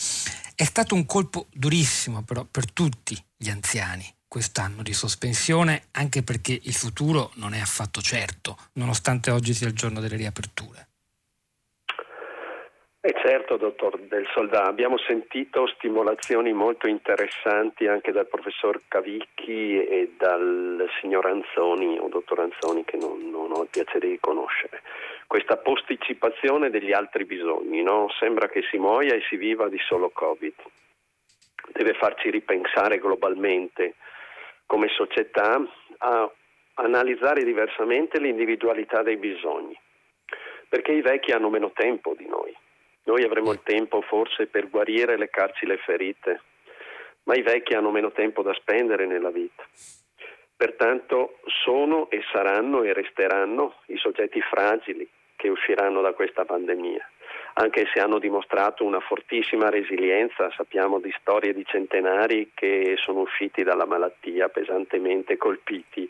[0.55, 6.59] È stato un colpo durissimo però per tutti gli anziani quest'anno di sospensione, anche perché
[6.61, 10.89] il futuro non è affatto certo, nonostante oggi sia il giorno delle riaperture.
[13.07, 20.15] Eh certo, dottor Del Soldà, abbiamo sentito stimolazioni molto interessanti anche dal professor Cavicchi e
[20.17, 24.81] dal signor Anzoni, o dottor Anzoni che non, non ho il piacere di conoscere.
[25.27, 28.09] Questa posticipazione degli altri bisogni, no?
[28.17, 30.55] sembra che si muoia e si viva di solo Covid.
[31.73, 33.93] Deve farci ripensare globalmente
[34.65, 35.63] come società
[35.99, 36.31] a
[36.73, 39.79] analizzare diversamente l'individualità dei bisogni,
[40.67, 42.44] perché i vecchi hanno meno tempo di noi
[43.05, 46.41] noi avremo il tempo forse per guarire e leccarci le ferite,
[47.23, 49.63] ma i vecchi hanno meno tempo da spendere nella vita.
[50.55, 57.09] Pertanto sono e saranno e resteranno i soggetti fragili che usciranno da questa pandemia,
[57.55, 63.63] anche se hanno dimostrato una fortissima resilienza, sappiamo di storie di centenari che sono usciti
[63.63, 66.09] dalla malattia pesantemente colpiti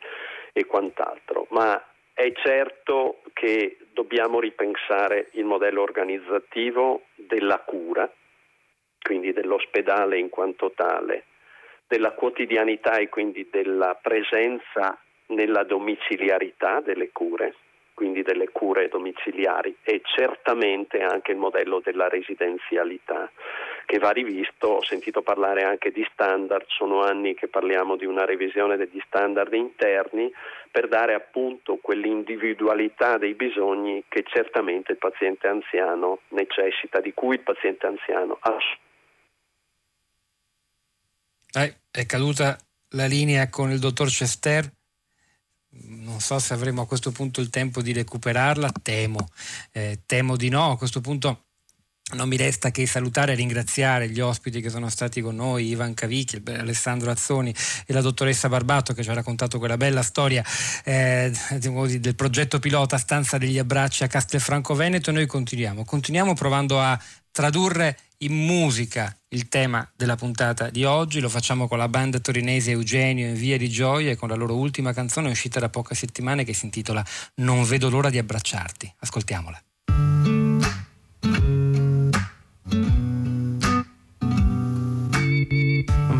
[0.53, 1.81] e quant'altro, ma
[2.15, 8.09] è certo che dobbiamo ripensare il modello organizzativo della cura,
[9.01, 11.25] quindi dell'ospedale in quanto tale,
[11.85, 14.97] della quotidianità e quindi della presenza
[15.27, 17.55] nella domiciliarità delle cure
[17.95, 23.31] quindi delle cure domiciliari e certamente anche il modello della residenzialità
[23.85, 28.25] che va rivisto, ho sentito parlare anche di standard, sono anni che parliamo di una
[28.25, 30.31] revisione degli standard interni
[30.71, 37.41] per dare appunto quell'individualità dei bisogni che certamente il paziente anziano necessita, di cui il
[37.41, 38.57] paziente anziano ha.
[41.57, 42.57] Eh, è caduta
[42.89, 44.69] la linea con il dottor Cester
[45.87, 49.27] non so se avremo a questo punto il tempo di recuperarla, temo,
[49.71, 50.71] eh, temo di no.
[50.71, 51.44] A questo punto
[52.13, 55.95] non mi resta che salutare e ringraziare gli ospiti che sono stati con noi, Ivan
[55.95, 57.53] Cavicchi, Alessandro Azzoni
[57.85, 60.43] e la dottoressa Barbato che ci ha raccontato quella bella storia
[60.83, 65.11] eh, del progetto pilota Stanza degli abbracci a Castelfranco Veneto.
[65.11, 66.99] Noi continuiamo, continuiamo provando a
[67.31, 72.71] tradurre in musica il tema della puntata di oggi, lo facciamo con la banda torinese
[72.71, 76.43] Eugenio in Via di Gioia e con la loro ultima canzone uscita da poche settimane
[76.43, 77.03] che si intitola
[77.35, 78.93] Non vedo l'ora di abbracciarti.
[78.99, 79.59] Ascoltiamola.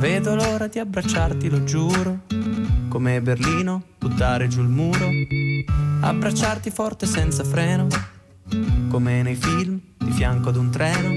[0.06, 2.20] Vedo l'ora di abbracciarti, lo giuro,
[2.89, 5.10] come Berlino, buttare giù il muro,
[6.02, 7.88] abbracciarti forte senza freno.
[8.88, 11.10] Come nei film, di fianco ad un treno,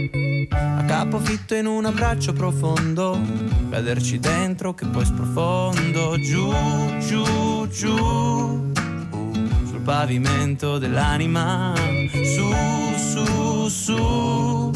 [0.50, 3.20] a capo fitto in un abbraccio profondo,
[3.68, 6.50] caderci dentro che poi sprofondo, giù,
[6.98, 8.72] giù, giù,
[9.66, 11.74] sul pavimento dell'anima,
[12.10, 12.50] su,
[12.96, 14.72] su, su,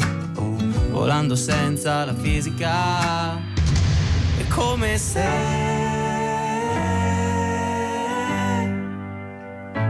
[0.91, 3.52] volando senza la fisica,
[4.55, 5.27] come se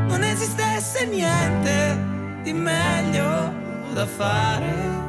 [0.08, 1.98] non esistesse niente
[2.44, 3.54] di meglio
[3.94, 5.02] da fare.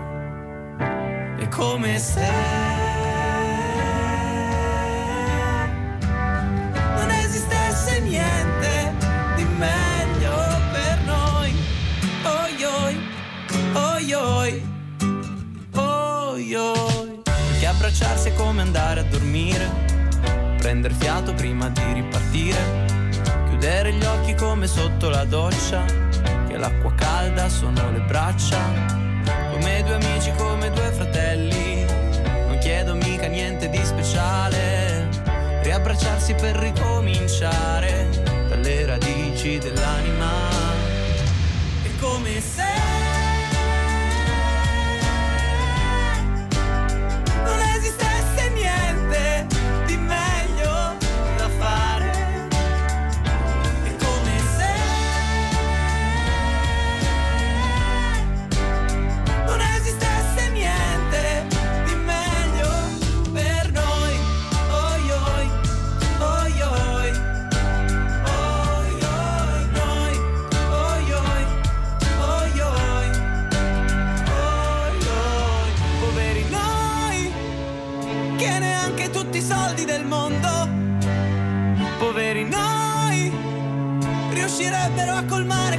[1.38, 2.30] È come se
[6.96, 8.92] non esistesse niente
[9.36, 10.36] di meglio
[10.72, 11.54] per noi.
[12.24, 12.98] Oi oi,
[13.74, 14.62] oi oi,
[15.74, 16.83] oi oi.
[17.74, 19.68] Riabbracciarsi è come andare a dormire,
[20.58, 22.56] prendere fiato prima di ripartire,
[23.48, 25.84] chiudere gli occhi come sotto la doccia,
[26.46, 28.58] che l'acqua calda sono le braccia,
[29.50, 31.84] come due amici, come due fratelli,
[32.46, 35.08] non chiedo mica niente di speciale,
[35.62, 38.08] riabbracciarsi per ricominciare
[38.48, 40.30] dalle radici dell'anima.
[41.82, 43.13] È come se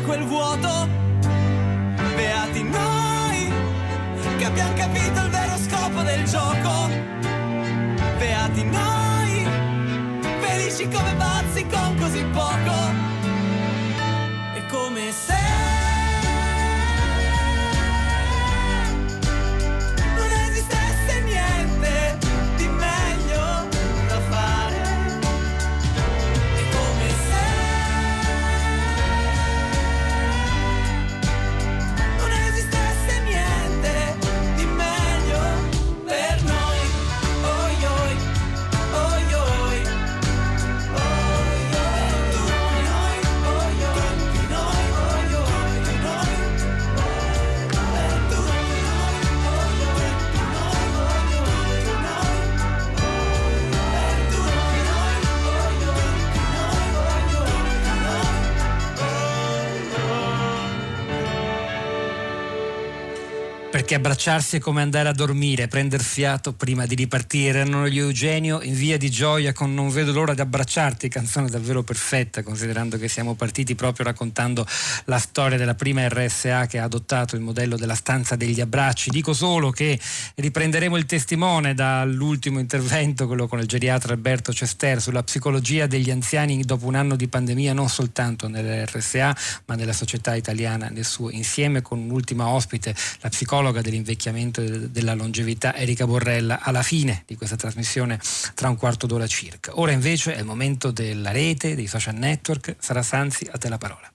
[0.05, 0.87] quel vuoto.
[2.15, 3.51] Beati noi
[4.37, 6.89] che abbiamo capito il vero scopo del gioco.
[8.17, 9.47] Beati noi,
[10.39, 13.04] felici come pazzi con così poco.
[63.85, 67.59] Perché abbracciarsi è come andare a dormire, prendere fiato prima di ripartire.
[67.59, 71.83] Erano gli Eugenio in via di gioia con Non vedo l'ora di abbracciarti, canzone davvero
[71.83, 74.65] perfetta, considerando che siamo partiti proprio raccontando
[75.03, 79.11] la storia della prima RSA che ha adottato il modello della stanza degli abbracci.
[79.11, 79.99] Dico solo che
[80.33, 86.59] riprenderemo il testimone dall'ultimo intervento, quello con il geriatra Alberto Cester, sulla psicologia degli anziani
[86.63, 91.83] dopo un anno di pandemia, non soltanto nell'RSA, ma nella società italiana nel suo insieme,
[91.83, 97.35] con un'ultima ospite, la psicologa psicologa dell'invecchiamento e della longevità Erika Borrella alla fine di
[97.35, 98.19] questa trasmissione
[98.53, 99.79] tra un quarto d'ora circa.
[99.79, 102.75] Ora invece è il momento della rete, dei social network.
[102.79, 104.14] Sara Sanzi, a te la parola.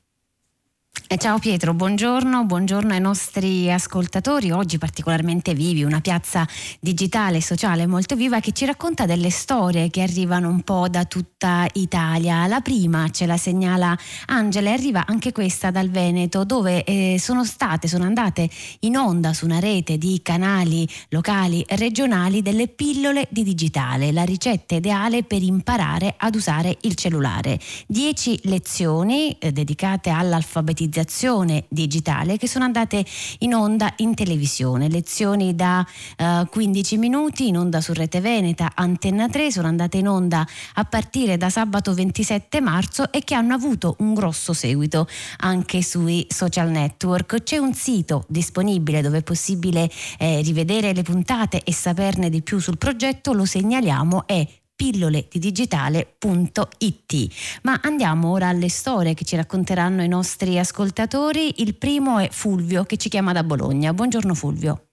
[1.20, 4.50] Ciao Pietro, buongiorno, buongiorno ai nostri ascoltatori.
[4.50, 6.46] Oggi particolarmente vivi, una piazza
[6.80, 11.66] digitale sociale molto viva che ci racconta delle storie che arrivano un po' da tutta
[11.74, 12.46] Italia.
[12.46, 17.44] La prima ce la segnala Angela e arriva anche questa dal Veneto dove eh, sono
[17.44, 18.48] state, sono andate
[18.80, 24.24] in onda su una rete di canali locali e regionali delle pillole di digitale, la
[24.24, 27.60] ricetta ideale per imparare ad usare il cellulare.
[27.86, 33.04] Dieci lezioni eh, dedicate all'alfabetizzazione alfabetizzazione digitale che sono andate
[33.40, 39.28] in onda in televisione, lezioni da eh, 15 minuti in onda su Rete Veneta, Antenna
[39.28, 43.96] 3, sono andate in onda a partire da sabato 27 marzo e che hanno avuto
[43.98, 45.06] un grosso seguito
[45.38, 47.42] anche sui social network.
[47.42, 52.58] C'è un sito disponibile dove è possibile eh, rivedere le puntate e saperne di più
[52.58, 54.46] sul progetto, lo segnaliamo, è
[54.80, 57.60] pilloledidigitale.it.
[57.64, 61.60] Ma andiamo ora alle storie che ci racconteranno i nostri ascoltatori.
[61.60, 63.92] Il primo è Fulvio che ci chiama da Bologna.
[63.92, 64.86] Buongiorno Fulvio.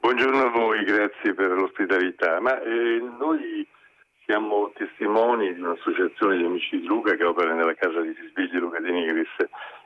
[0.00, 2.40] Buongiorno a voi, grazie per l'ospitalità.
[2.40, 3.64] Ma eh, noi
[4.26, 8.80] siamo testimoni di un'associazione di amici di Luca che opera nella casa di Sisbigli Luca
[8.80, 9.30] De Nigris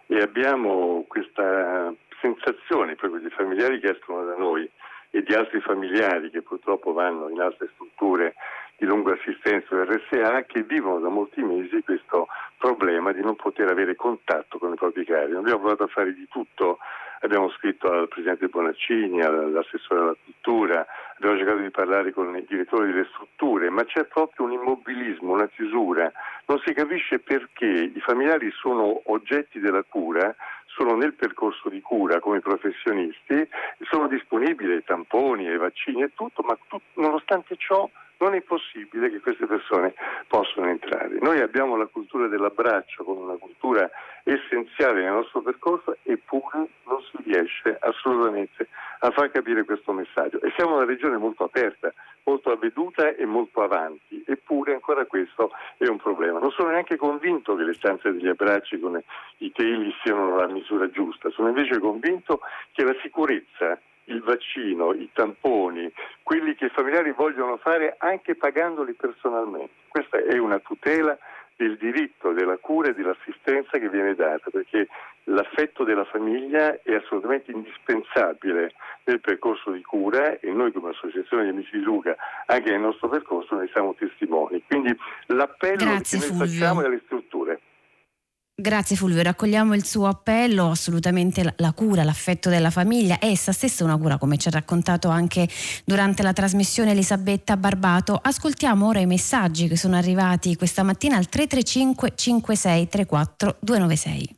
[0.06, 4.66] e abbiamo questa sensazione proprio di familiari che escono da noi
[5.10, 8.34] e di altri familiari che purtroppo vanno in altre strutture
[8.82, 12.26] di lunga assistenza RSA che vivono da molti mesi questo
[12.58, 15.36] problema di non poter avere contatto con i propri cari.
[15.36, 16.78] Abbiamo provato a fare di tutto,
[17.20, 22.90] abbiamo scritto al Presidente Bonaccini, all'assessore alla cultura, abbiamo cercato di parlare con i direttori
[22.90, 26.10] delle strutture, ma c'è proprio un immobilismo, una chiusura.
[26.46, 30.34] Non si capisce perché i familiari sono oggetti della cura,
[30.66, 33.46] sono nel percorso di cura come professionisti,
[33.82, 37.88] sono disponibili ai tamponi, ai vaccini e tutto, ma tu, nonostante ciò
[38.22, 39.94] non è possibile che queste persone
[40.28, 41.18] possano entrare.
[41.20, 43.90] Noi abbiamo la cultura dell'abbraccio come una cultura
[44.22, 48.68] essenziale nel nostro percorso, eppure non si riesce assolutamente
[49.00, 50.40] a far capire questo messaggio.
[50.40, 51.92] E siamo una regione molto aperta,
[52.22, 56.38] molto avveduta e molto avanti, eppure ancora questo è un problema.
[56.38, 59.02] Non sono neanche convinto che le stanze degli abbracci con
[59.38, 63.80] i teli siano la misura giusta, sono invece convinto che la sicurezza
[64.12, 65.90] il vaccino, i tamponi,
[66.22, 69.70] quelli che i familiari vogliono fare anche pagandoli personalmente.
[69.88, 71.18] Questa è una tutela
[71.56, 74.88] del diritto, della cura e dell'assistenza che viene data, perché
[75.24, 81.50] l'affetto della famiglia è assolutamente indispensabile nel percorso di cura e noi come Associazione di
[81.50, 84.62] Amici di Luca, anche nel nostro percorso, ne siamo testimoni.
[84.66, 84.96] Quindi
[85.26, 86.46] l'appello Grazie, che noi Fulvio.
[86.46, 87.60] facciamo è alle strutture.
[88.54, 93.96] Grazie Fulvio, raccogliamo il suo appello, assolutamente la, cura, l'affetto della famiglia, essa stessa una
[93.96, 95.48] cura come ci ha raccontato anche
[95.86, 98.18] durante la trasmissione Elisabetta Barbato.
[98.20, 104.36] Ascoltiamo ora i messaggi che sono arrivati questa mattina al 335 56 34 296.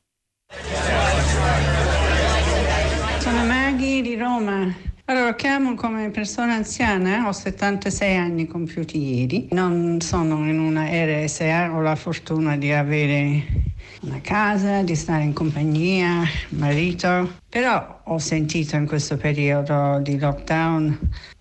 [3.19, 4.94] Sono Maghi di Roma.
[5.07, 11.75] Allora, chiamo come persona anziana, ho 76 anni compiuti ieri, non sono in una RSA,
[11.75, 13.43] ho la fortuna di avere
[14.01, 20.99] una casa, di stare in compagnia, marito, però ho sentito in questo periodo di lockdown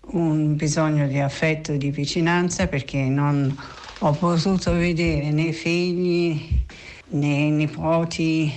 [0.08, 3.56] un bisogno di affetto e di vicinanza perché non
[4.00, 6.64] ho potuto vedere né figli
[7.08, 8.52] né nipoti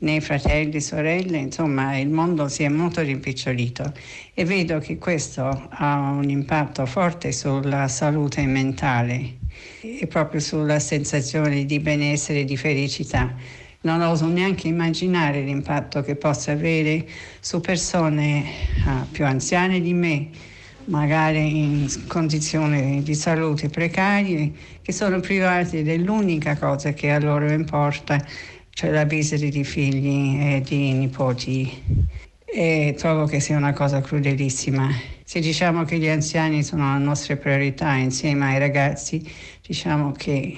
[0.00, 3.92] né fratelli, sorelle, insomma il mondo si è molto rimpicciolito
[4.32, 9.38] e vedo che questo ha un impatto forte sulla salute mentale
[9.82, 13.34] e proprio sulla sensazione di benessere e di felicità.
[13.82, 17.06] Non oso neanche immaginare l'impatto che possa avere
[17.40, 18.44] su persone
[18.86, 20.28] ah, più anziane di me,
[20.86, 28.22] magari in condizioni di salute precarie, che sono privati dell'unica cosa che a loro importa,
[28.80, 32.08] cioè la visita di figli e di nipoti.
[32.46, 34.88] E trovo che sia una cosa crudelissima.
[35.22, 39.22] Se diciamo che gli anziani sono la nostra priorità insieme ai ragazzi,
[39.60, 40.56] diciamo che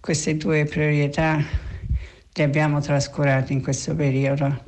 [0.00, 1.40] queste due priorità
[2.32, 4.64] le abbiamo trascurate in questo periodo.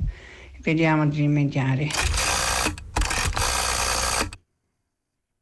[0.61, 1.89] Vediamo di rimediare.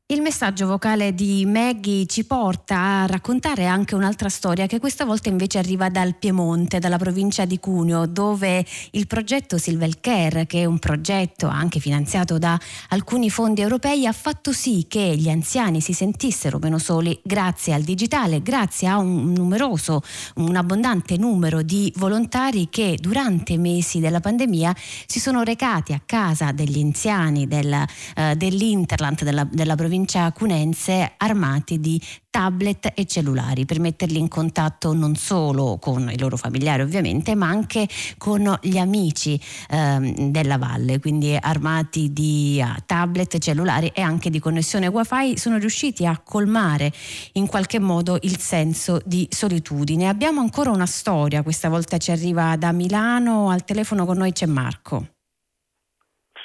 [0.07, 5.27] Il messaggio vocale di Maggie ci porta a raccontare anche un'altra storia che questa volta
[5.27, 10.65] invece arriva dal Piemonte, dalla provincia di Cuneo, dove il progetto Silvel Care, che è
[10.65, 15.91] un progetto anche finanziato da alcuni fondi europei, ha fatto sì che gli anziani si
[15.91, 20.01] sentissero meno soli grazie al digitale, grazie a un numeroso,
[20.35, 24.73] un abbondante numero di volontari che durante i mesi della pandemia
[25.05, 27.83] si sono recati a casa degli anziani del,
[28.15, 34.93] eh, dell'Interland della, della provincia cunense armati di tablet e cellulari per metterli in contatto
[34.93, 40.99] non solo con i loro familiari ovviamente ma anche con gli amici ehm, della valle.
[40.99, 46.91] Quindi armati di uh, tablet, cellulari e anche di connessione wifi sono riusciti a colmare
[47.33, 50.07] in qualche modo il senso di solitudine.
[50.07, 51.43] Abbiamo ancora una storia.
[51.43, 53.49] Questa volta ci arriva da Milano.
[53.49, 55.07] Al telefono con noi c'è Marco.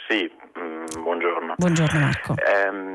[0.09, 1.55] Sì, mm, buongiorno.
[1.57, 2.35] Buongiorno Marco.
[2.37, 2.94] Ehm,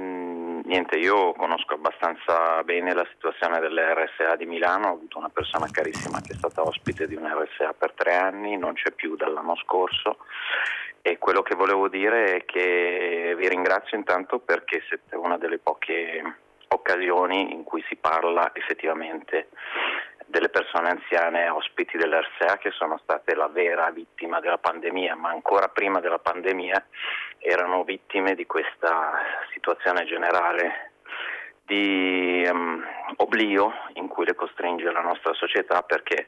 [0.70, 5.66] Niente, io conosco abbastanza bene la situazione delle RSA di Milano, ho avuto una persona
[5.72, 9.56] carissima che è stata ospite di un RSA per tre anni, non c'è più dall'anno
[9.56, 10.18] scorso.
[11.02, 16.22] E quello che volevo dire è che vi ringrazio intanto perché siete una delle poche
[16.68, 19.50] occasioni in cui si parla effettivamente
[20.30, 25.68] delle persone anziane ospiti dell'RSA che sono state la vera vittima della pandemia, ma ancora
[25.70, 26.86] prima della pandemia
[27.40, 29.14] erano vittime di questa
[29.54, 30.92] situazione generale
[31.66, 32.84] di um,
[33.18, 36.28] oblio in cui le costringe la nostra società perché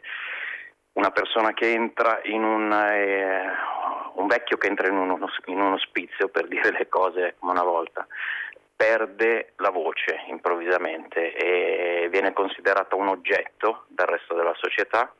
[0.94, 3.50] una persona che entra in un, eh,
[4.16, 4.98] un vecchio che entra in
[5.46, 8.06] in un ospizio per dire le cose come una volta
[8.82, 15.14] perde la voce improvvisamente e viene considerata un oggetto dal resto della società,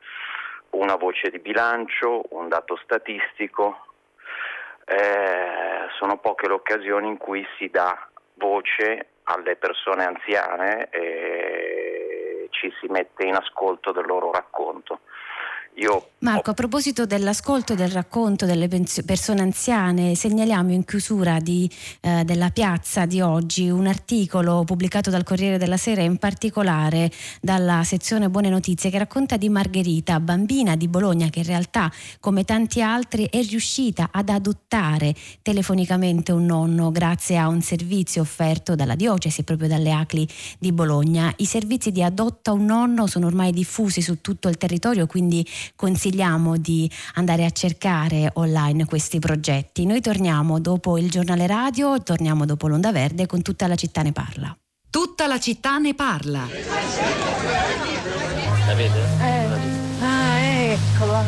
[0.70, 3.86] una voce di bilancio, un dato statistico.
[4.84, 12.68] Eh, sono poche le occasioni in cui si dà voce alle persone anziane e ci
[12.80, 15.02] si mette in ascolto del loro racconto.
[15.76, 18.68] Io Marco, a proposito dell'ascolto e del racconto delle
[19.04, 21.68] persone anziane, segnaliamo in chiusura di,
[22.00, 27.10] eh, della piazza di oggi un articolo pubblicato dal Corriere della Sera, in particolare
[27.40, 32.44] dalla sezione Buone Notizie, che racconta di Margherita, bambina di Bologna che in realtà, come
[32.44, 38.94] tanti altri, è riuscita ad adottare telefonicamente un nonno grazie a un servizio offerto dalla
[38.94, 40.28] diocesi, proprio dalle ACLI
[40.60, 41.32] di Bologna.
[41.38, 45.44] I servizi di adotta un nonno sono ormai diffusi su tutto il territorio, quindi
[45.76, 49.86] consigliamo di andare a cercare online questi progetti.
[49.86, 54.12] Noi torniamo dopo il giornale radio, torniamo dopo l'Onda Verde con tutta la città ne
[54.12, 54.56] parla.
[54.90, 56.46] Tutta la città ne parla.
[58.66, 59.00] La vede?
[59.20, 59.46] Eh.
[60.00, 61.24] Ah, eccola.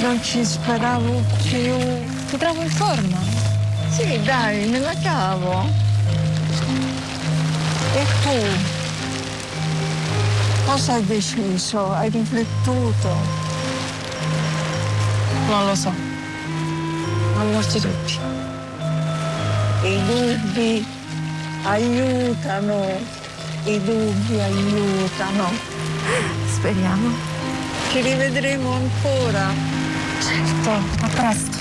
[0.00, 1.76] Non ci speravo più.
[2.30, 3.37] Ti trovo in forma?
[3.90, 5.66] Sì, dai, me la cavo.
[7.94, 8.36] E tu?
[10.66, 11.92] Cosa hai deciso?
[11.92, 13.16] Hai riflettuto?
[15.48, 15.92] Non lo so.
[17.38, 18.18] Ho molti dubbi.
[19.82, 20.86] I dubbi
[21.64, 23.00] aiutano.
[23.64, 25.50] I dubbi aiutano.
[26.52, 27.10] Speriamo.
[27.90, 29.52] Ci rivedremo ancora.
[30.20, 30.70] Certo,
[31.00, 31.57] a presto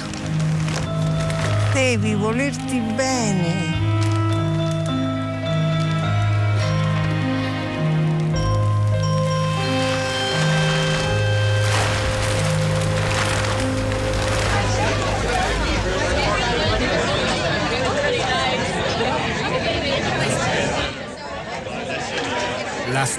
[1.78, 3.77] devi volerti bene.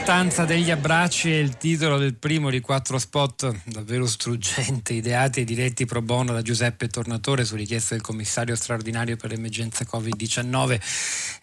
[0.09, 5.41] La stanza degli abbracci è il titolo del primo di quattro spot davvero struggenti, ideati
[5.41, 10.81] e diretti pro bono da Giuseppe Tornatore su richiesta del commissario straordinario per l'emergenza Covid-19.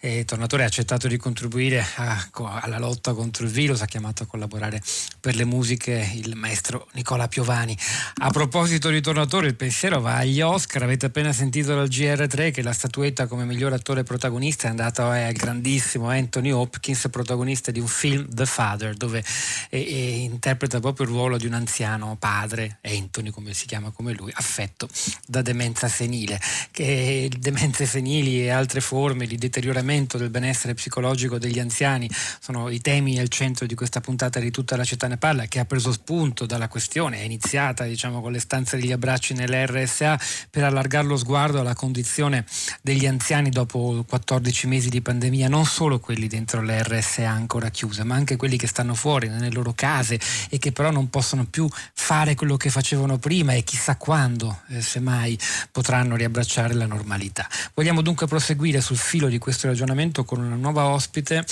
[0.00, 2.28] E Tornatore ha accettato di contribuire a,
[2.60, 4.82] alla lotta contro il virus, ha chiamato a collaborare
[5.20, 7.78] per le musiche il maestro Nicola Piovani.
[8.16, 10.82] A proposito di Tornatore, il pensiero va agli Oscar.
[10.82, 15.32] Avete appena sentito dal GR3 che la statuetta come miglior attore protagonista è andata al
[15.34, 19.22] grandissimo Anthony Hopkins, protagonista di un film The Father, dove
[19.68, 24.14] e, e interpreta proprio il ruolo di un anziano padre, Anthony come si chiama come
[24.14, 24.88] lui, affetto
[25.26, 26.40] da demenza senile.
[26.70, 32.08] Che demenze senili e altre forme di deterioramento del benessere psicologico degli anziani
[32.40, 35.58] sono i temi al centro di questa puntata di tutta la città ne parla, che
[35.58, 40.18] ha preso spunto dalla questione, è iniziata diciamo con le stanze degli abbracci nelle RSA
[40.48, 42.46] per allargare lo sguardo alla condizione
[42.80, 48.02] degli anziani dopo 14 mesi di pandemia, non solo quelli dentro le RSA ancora chiuse,
[48.04, 51.68] ma anche quelli che stanno fuori nelle loro case e che però non possono più
[51.92, 55.36] fare quello che facevano prima e chissà quando, eh, semmai,
[55.72, 57.48] potranno riabbracciare la normalità.
[57.74, 61.44] Vogliamo dunque proseguire sul filo di questo ragionamento con una nuova ospite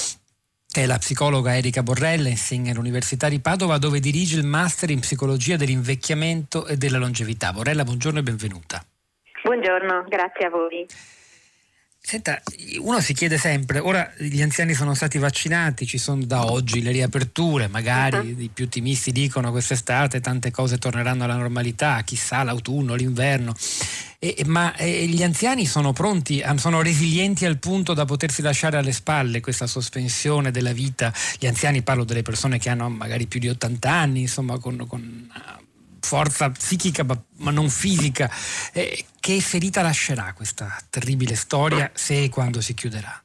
[0.75, 4.99] che è la psicologa Erika Borrella, insegna all'Università di Padova dove dirige il master in
[4.99, 7.53] psicologia dell'invecchiamento e della longevità.
[7.53, 8.85] Borrella, buongiorno e benvenuta.
[9.45, 10.85] Buongiorno, grazie a voi.
[12.07, 12.43] Senta,
[12.81, 16.91] uno si chiede sempre, ora gli anziani sono stati vaccinati, ci sono da oggi le
[16.91, 18.41] riaperture, magari uh-huh.
[18.41, 23.55] i più ottimisti dicono quest'estate tante cose torneranno alla normalità, chissà l'autunno, l'inverno,
[24.19, 28.93] e, ma e gli anziani sono pronti, sono resilienti al punto da potersi lasciare alle
[28.93, 31.11] spalle questa sospensione della vita.
[31.39, 35.27] Gli anziani parlo delle persone che hanno magari più di 80 anni, insomma con, con
[36.05, 37.05] forza psichica
[37.39, 38.29] ma non fisica.
[38.73, 43.23] Eh, che ferita lascerà questa terribile storia se e quando si chiuderà?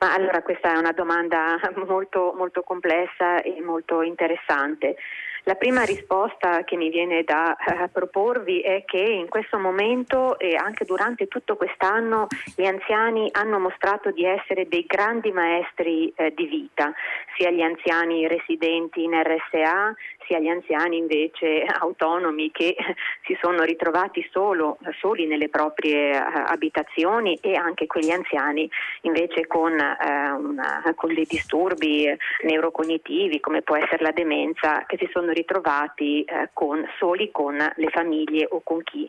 [0.00, 4.96] Ma allora questa è una domanda molto, molto complessa e molto interessante.
[5.44, 10.54] La prima risposta che mi viene da uh, proporvi è che in questo momento e
[10.54, 16.46] anche durante tutto quest'anno gli anziani hanno mostrato di essere dei grandi maestri eh, di
[16.46, 16.92] vita,
[17.36, 19.94] sia gli anziani residenti in RSA,
[20.30, 22.76] sia gli anziani invece autonomi che
[23.26, 28.70] si sono ritrovati solo, soli nelle proprie uh, abitazioni e anche quegli anziani
[29.02, 32.06] invece con, uh, una, con dei disturbi
[32.42, 37.88] neurocognitivi come può essere la demenza che si sono ritrovati uh, con, soli con le
[37.90, 39.08] famiglie o con chi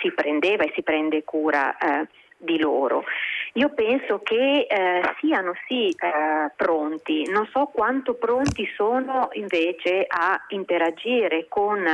[0.00, 1.76] si prendeva e si prende cura
[2.42, 3.04] di loro.
[3.54, 10.42] Io penso che eh, siano sì eh, pronti, non so quanto pronti sono invece a
[10.48, 11.84] interagire con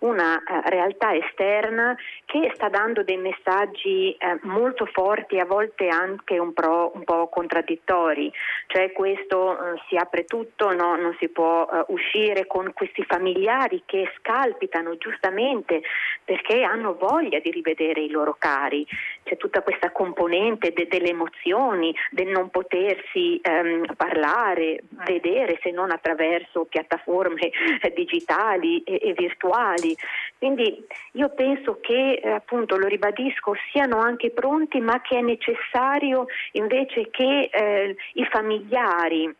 [0.00, 6.38] una eh, realtà esterna che sta dando dei messaggi eh, molto forti, a volte anche
[6.38, 8.32] un, pro, un po' contraddittori,
[8.68, 10.94] cioè questo eh, si apre tutto, no?
[10.94, 15.82] non si può eh, uscire con questi familiari che scalpitano giustamente
[16.24, 18.86] perché hanno voglia di rivedere i loro cari.
[19.28, 25.90] C'è tutta questa componente de- delle emozioni, del non potersi ehm, parlare, vedere se non
[25.90, 27.50] attraverso piattaforme
[27.82, 29.94] eh, digitali e, e, virtuali.
[30.38, 36.26] Quindi io penso che eh, appunto lo ribadisco siano anche pronti ma che è necessario
[36.52, 39.34] invece che eh, i familiari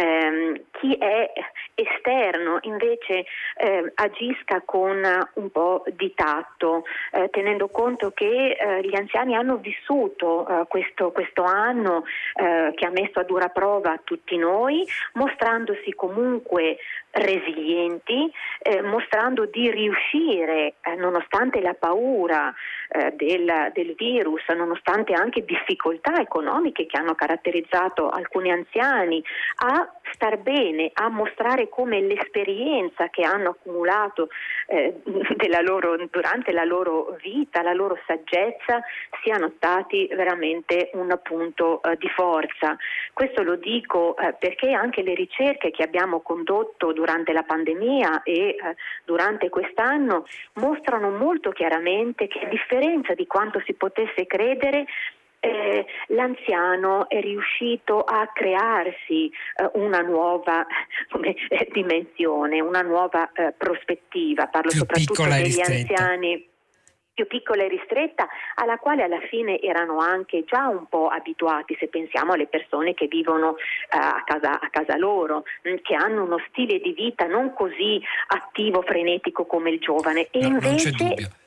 [0.00, 1.32] ehm, chi è
[1.74, 3.24] esterno invece
[3.56, 5.02] eh, agisca con
[5.34, 11.12] un po' di tatto, eh, tenendo conto che eh, gli anziani hanno vissuto eh, questo,
[11.12, 16.76] questo, anno eh, che ha messo a dura prova tutti noi, mostrandosi comunque
[17.12, 18.30] resilienti,
[18.62, 22.54] eh, mostrando di riuscire, eh, nonostante la paura
[22.88, 29.22] eh, del, del, virus, nonostante anche difficoltà economiche che hanno caratterizzato alcuni anziani,
[29.64, 34.28] a star bene, a mostrare come l'esperienza che hanno accumulato
[34.66, 35.00] eh,
[35.62, 38.82] loro, durante la loro vita, la loro saggezza,
[39.22, 42.76] siano stati veramente un punto eh, di forza.
[43.12, 48.32] Questo lo dico eh, perché anche le ricerche che abbiamo condotto durante la pandemia e
[48.32, 48.56] eh,
[49.04, 54.86] durante quest'anno mostrano molto chiaramente che a differenza di quanto si potesse credere,
[55.40, 60.66] eh, l'anziano è riuscito a crearsi eh, una nuova
[61.10, 64.46] come, eh, dimensione, una nuova eh, prospettiva.
[64.46, 65.72] Parlo soprattutto degli ristretta.
[65.72, 66.48] anziani
[67.12, 71.88] più piccola e ristretta, alla quale alla fine erano anche già un po' abituati, se
[71.88, 73.56] pensiamo alle persone che vivono uh,
[73.90, 78.80] a, casa, a, casa, loro, mm, che hanno uno stile di vita non così attivo,
[78.80, 80.28] frenetico come il giovane.
[80.30, 81.38] E No, invece.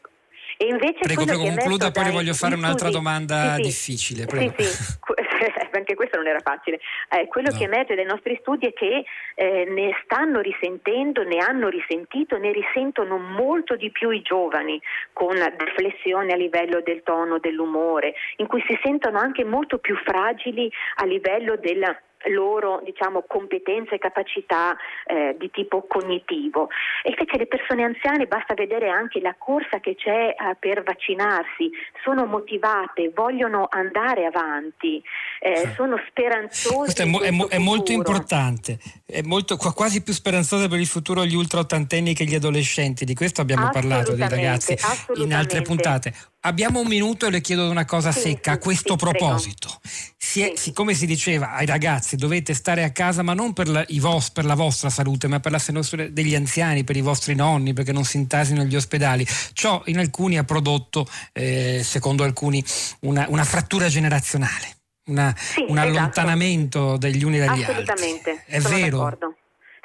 [0.57, 4.25] E invece Prego, prego, concluda, poi dai- voglio fare un'altra scusi, domanda sì, difficile.
[4.25, 4.53] Prego.
[4.57, 4.93] Sì, sì,
[5.71, 6.79] anche questo non era facile.
[7.09, 7.57] Eh, quello No.
[7.57, 9.03] che emerge dai nostri studi è che
[9.35, 14.81] eh, ne stanno risentendo, ne hanno risentito, ne risentono molto di più i giovani
[15.11, 20.71] con deflessione a livello del tono, dell'umore, in cui si sentono anche molto più fragili
[20.95, 21.95] a livello della
[22.30, 26.69] loro diciamo, competenze e capacità eh, di tipo cognitivo.
[27.03, 31.71] E invece le persone anziane basta vedere anche la corsa che c'è eh, per vaccinarsi,
[32.03, 35.01] sono motivate, vogliono andare avanti,
[35.39, 36.76] eh, sono speranzose.
[36.76, 40.67] Questo è, mo- è mo- questo è molto importante, è molto, qua- quasi più speranzosa
[40.67, 44.76] per il futuro gli ultra ottantenni che gli adolescenti, di questo abbiamo parlato dei ragazzi
[45.15, 46.32] in altre puntate.
[46.45, 49.79] Abbiamo un minuto e le chiedo una cosa Sì, secca a sì, questo sì, proposito.
[50.17, 53.81] Si è- siccome si diceva ai ragazzi dovete stare a casa ma non per la,
[53.87, 57.33] i vos- per la vostra salute ma per la salute degli anziani, per i vostri
[57.33, 62.61] nonni, perché non si intasino gli ospedali, ciò in alcuni ha prodotto, eh, secondo alcuni,
[63.01, 64.75] una, una frattura generazionale.
[65.05, 65.33] una-
[65.67, 65.79] un esatto.
[65.79, 67.71] allontanamento degli uni dagli altri.
[67.83, 68.97] Assolutamente, È sono vero?
[68.97, 69.35] d'accordo.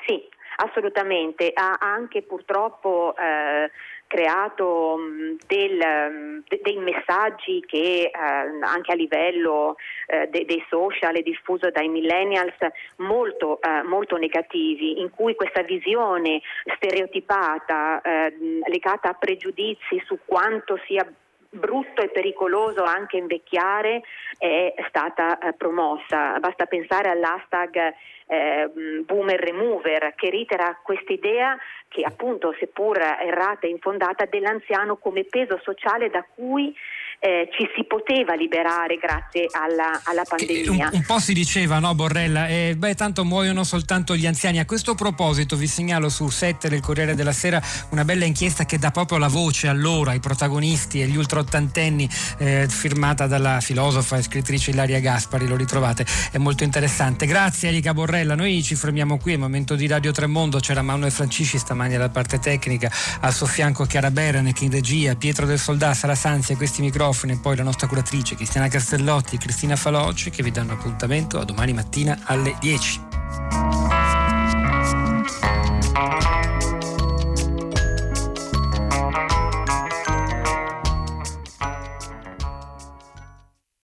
[0.07, 0.15] Sì,
[0.57, 1.51] assolutamente.
[1.55, 3.69] Ha anche purtroppo eh,
[4.09, 11.15] creato mh, del, de- dei messaggi che eh, anche a livello eh, de- dei social
[11.15, 12.57] e diffuso dai millennials
[12.97, 16.41] molto, eh, molto negativi, in cui questa visione
[16.75, 18.35] stereotipata eh,
[18.67, 21.07] legata a pregiudizi su quanto sia
[21.51, 24.03] brutto e pericoloso anche invecchiare
[24.37, 26.39] è stata eh, promossa.
[26.41, 27.95] Basta pensare all'hashtag
[28.29, 28.71] eh,
[29.05, 31.57] boomer remover che reitera quest'idea
[31.89, 36.75] che appunto seppur errata e infondata dell'anziano come peso sociale da cui
[37.21, 40.91] eh, ci si poteva liberare grazie alla, alla Un, pandemia.
[40.93, 42.47] un po' si diceva, no Borrella?
[42.47, 44.61] Eh, beh, tanto muoiono soltanto gli anziani.
[44.61, 47.61] A questo proposito vi segnalo su 7 del Corriere della Sera
[47.91, 52.09] una bella inchiesta che dà proprio la voce a loro, ai protagonisti e agli ultraottantenni,
[52.39, 57.27] eh, firmata dalla filosofa e scrittrice Ilaria Gaspari, lo ritrovate, è molto interessante.
[57.27, 61.59] Grazie Erika Borrella, noi ci fermiamo qui, è momento di Radio Tremondo, c'era Manuel Francisci
[61.59, 62.91] stamani alla parte tecnica,
[63.21, 67.07] al suo fianco Chiara Berenec in regia, Pietro del Soldà, Sara Sanzi a questi microfoni
[67.09, 71.45] microfono poi la nostra curatrice Cristiana Castellotti e Cristina Faloci che vi danno appuntamento a
[71.45, 74.08] domani mattina alle 10.